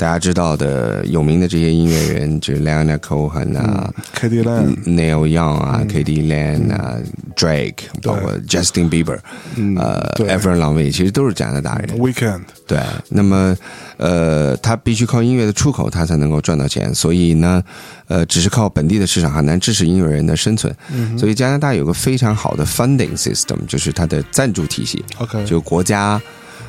[0.00, 6.96] 大家知道的有名的这些音乐人，就是 Leonard Cohen 啊、K D Land，Neil Young 啊、k d Lan 啊、
[7.36, 9.18] Drake，包括 Justin Bieber，
[9.56, 11.98] 嗯呃对 e v e r 朗威，其实都是加拿大人。
[11.98, 12.80] Weekend，对，
[13.10, 13.54] 那么
[13.98, 16.94] 呃，他必须靠音乐的出口，他才能够赚到钱。
[16.94, 17.62] 所以呢，
[18.08, 20.74] 呃，只是靠本地的市场很难支持音乐人的生存。
[21.18, 25.04] 所以加拿大有个非常好的 funding system，就是它的赞助体系。
[25.18, 26.18] OK 就国家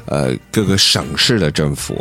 [0.07, 1.95] 呃各个省市的政府，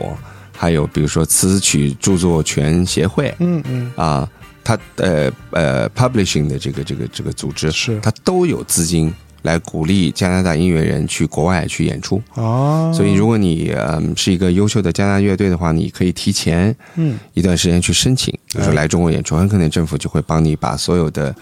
[0.61, 4.28] 还有比如说词曲著作权协会，嗯嗯，啊，
[4.62, 7.98] 它呃呃 publishing 的这个这个这个组织，是。
[8.02, 12.20] 它都有资金来鼓励加拿大音乐人去国外去演出。
[12.34, 17.18] 哦，所以，如果你嗯是一个优秀的加拿大乐队的话，你可以提前嗯。
[17.32, 21.34] 一段时间去申请，比如说来中国演出，很可能政府就会帮你把所有的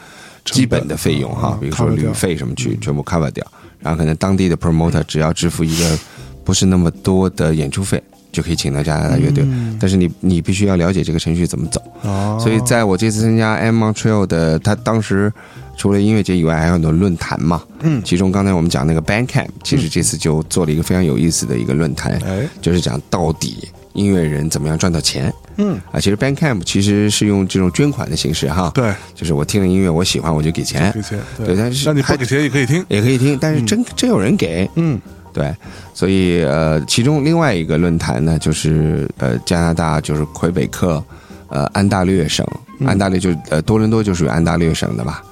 [0.44, 3.44] 基本的费用哈啊，比如说旅费什么去全部 cover 掉，
[3.80, 5.98] 然后可能当地的 promoter 只要支付一个
[6.44, 8.00] 不是那么多的演出费，
[8.32, 9.46] 就可以请到加拿大乐队。
[9.80, 11.82] 但是你你必须要了解这个程序怎么走。
[12.02, 15.32] 哦，所以在我这次参加 M Montreal 的，他当时
[15.76, 17.62] 除了音乐节以外，还有很多论坛嘛。
[17.80, 18.02] 嗯。
[18.04, 25.32] 其中刚才我们讲那个 Bandcamp，其实这次就做了一个非常有意思的一个论坛，哎，就是讲到底音乐人怎么样赚到钱。
[25.60, 30.92] 嗯，啊，其实 Bandcamp 其实是用这种捐款的形式哈，对，就是我听了音乐我喜欢我就给钱。
[30.92, 31.56] 给，钱，对。
[31.56, 35.00] 但是还那你不给钱也可以听，也可以听，但是真、真有人给，嗯
[35.32, 35.54] 对，
[35.94, 41.02] 所以呃，其中另外一个论坛呢，就是呃加拿大就是魁北克，
[41.48, 42.46] 呃安大略省，
[42.86, 45.22] 安大略就呃多伦多就属于安大略省的吧，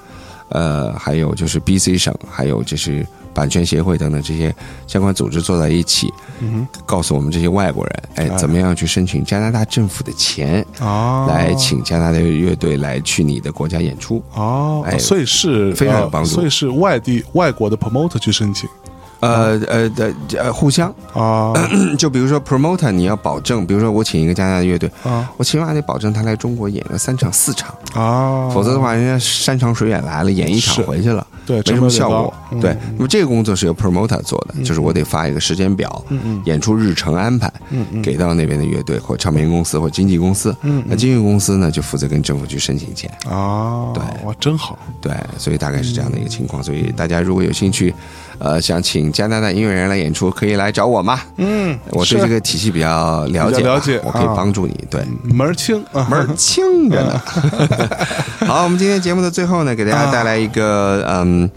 [0.49, 4.53] 呃还有就是 B C 省，还有就是版权协会等等这些
[4.87, 8.37] 相关组织坐在一起，嗯告诉我们这些外国人，哎，哎。
[8.37, 14.23] 怎么样去申请加拿大政府的钱，哼啊，来请加拿大乐队来去你的国家演出。
[14.33, 16.29] 哦，哎所以是非常有帮助。
[16.29, 18.67] 呃所以是外地外国的 promoter 去申请
[19.19, 21.53] 呃呃的呃，互相，啊。
[21.97, 25.29] 就比如说 promoter，你要保证，比如说我请一个加拿大乐队，啊。
[25.37, 32.33] 我起码得保证他来中国演个三场四场，啊，否则的话，人家山长水远来了，演一场回去了，对没什么效果。
[32.61, 36.03] 对，那么这个工作是由 promoter 做的，就是我得发一个时间表，
[36.45, 37.51] 演出日程安排，
[38.03, 40.55] 给到那边的乐队或唱片公司或经纪公司。
[40.85, 43.11] 那经纪公司呢，就负责跟政府去申请钱。
[43.29, 44.03] 啊，对。
[44.25, 46.61] 哇，真好，对，所以大概是这样的一个情况。
[46.63, 47.93] 所以大家如果有兴趣，
[48.39, 51.19] 呃，想请加拿大音乐人来演出，可以来找我吗。
[51.37, 54.73] 嗯，我对这个体系比较了解了解我可以啊帮助你。
[54.89, 57.21] 对，门儿清啊，门儿清着呢。
[58.45, 61.49] 好，我们今天节目的最后呢，给大家带来一个 嗯。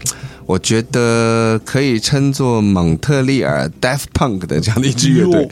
[0.47, 5.49] 我觉得可以称作蒙特利尔 Daft Punk 的这样的一支乐队，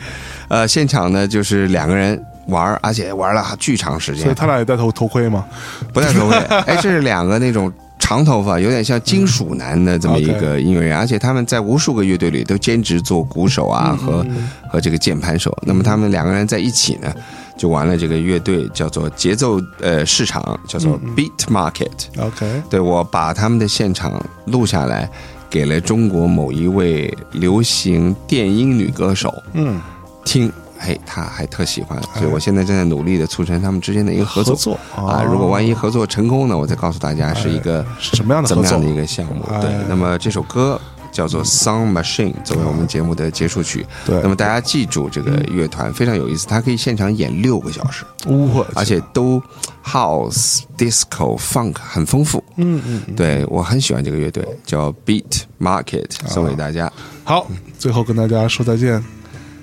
[0.49, 5.45] 呃，现场呢就是两个人玩，而且玩了巨长时间所以，他俩也戴头头盔吗，
[5.93, 6.37] 不戴头盔。
[6.65, 7.71] 哎，这是两个那种
[8.09, 14.25] 长头发，有点像金属男的这么一个音乐人，而且他们在无数个乐队里都兼职做鼓手啊和
[14.67, 15.55] 和这个键盘手。
[15.61, 17.13] 那么他们两个人在一起呢，
[17.55, 21.91] 就玩了这个乐队叫做节奏呃市场，叫做 Beat Market。
[22.19, 25.07] OK，对我把他们的现场录下来，
[25.47, 29.79] 给了中国某一位流行电音女歌手嗯，
[30.25, 30.51] 听。
[30.79, 35.21] 嘿，他还特喜欢，所以我现在正在努力的促成他们之间的一个合作合作啊。
[35.21, 39.43] 哦如果万一合作成功呢，我再告诉大家是一个是什么样的怎么样的一个项目。
[39.61, 40.79] 对哎，那么这首歌
[41.11, 43.85] 叫做《Sound Machine》，作为我们节目的结束曲。
[44.05, 49.41] 对那么大家记住这个乐团非常有意思，它可以现场演六个小时，呜，而且都
[49.83, 52.43] House、Disco、Funk 很丰富。
[52.55, 56.91] 嗯嗯，对我很喜欢这个乐队，叫 Beat Market，送给大家，
[57.23, 57.47] 好，
[57.77, 59.03] 最后跟大家说再见。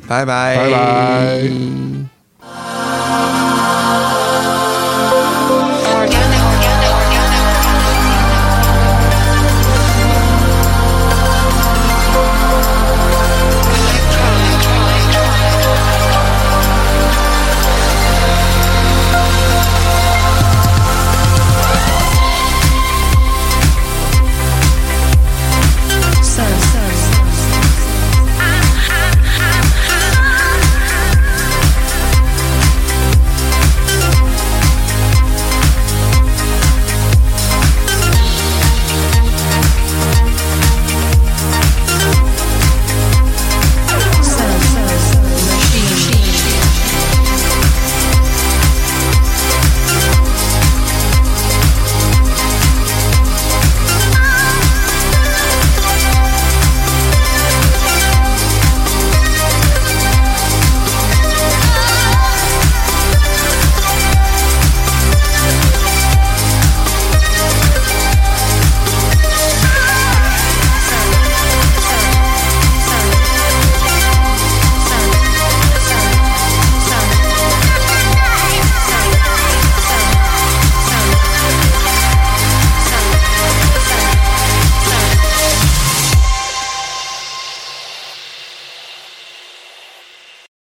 [0.07, 0.57] 拜拜。
[0.57, 1.51] 拜拜。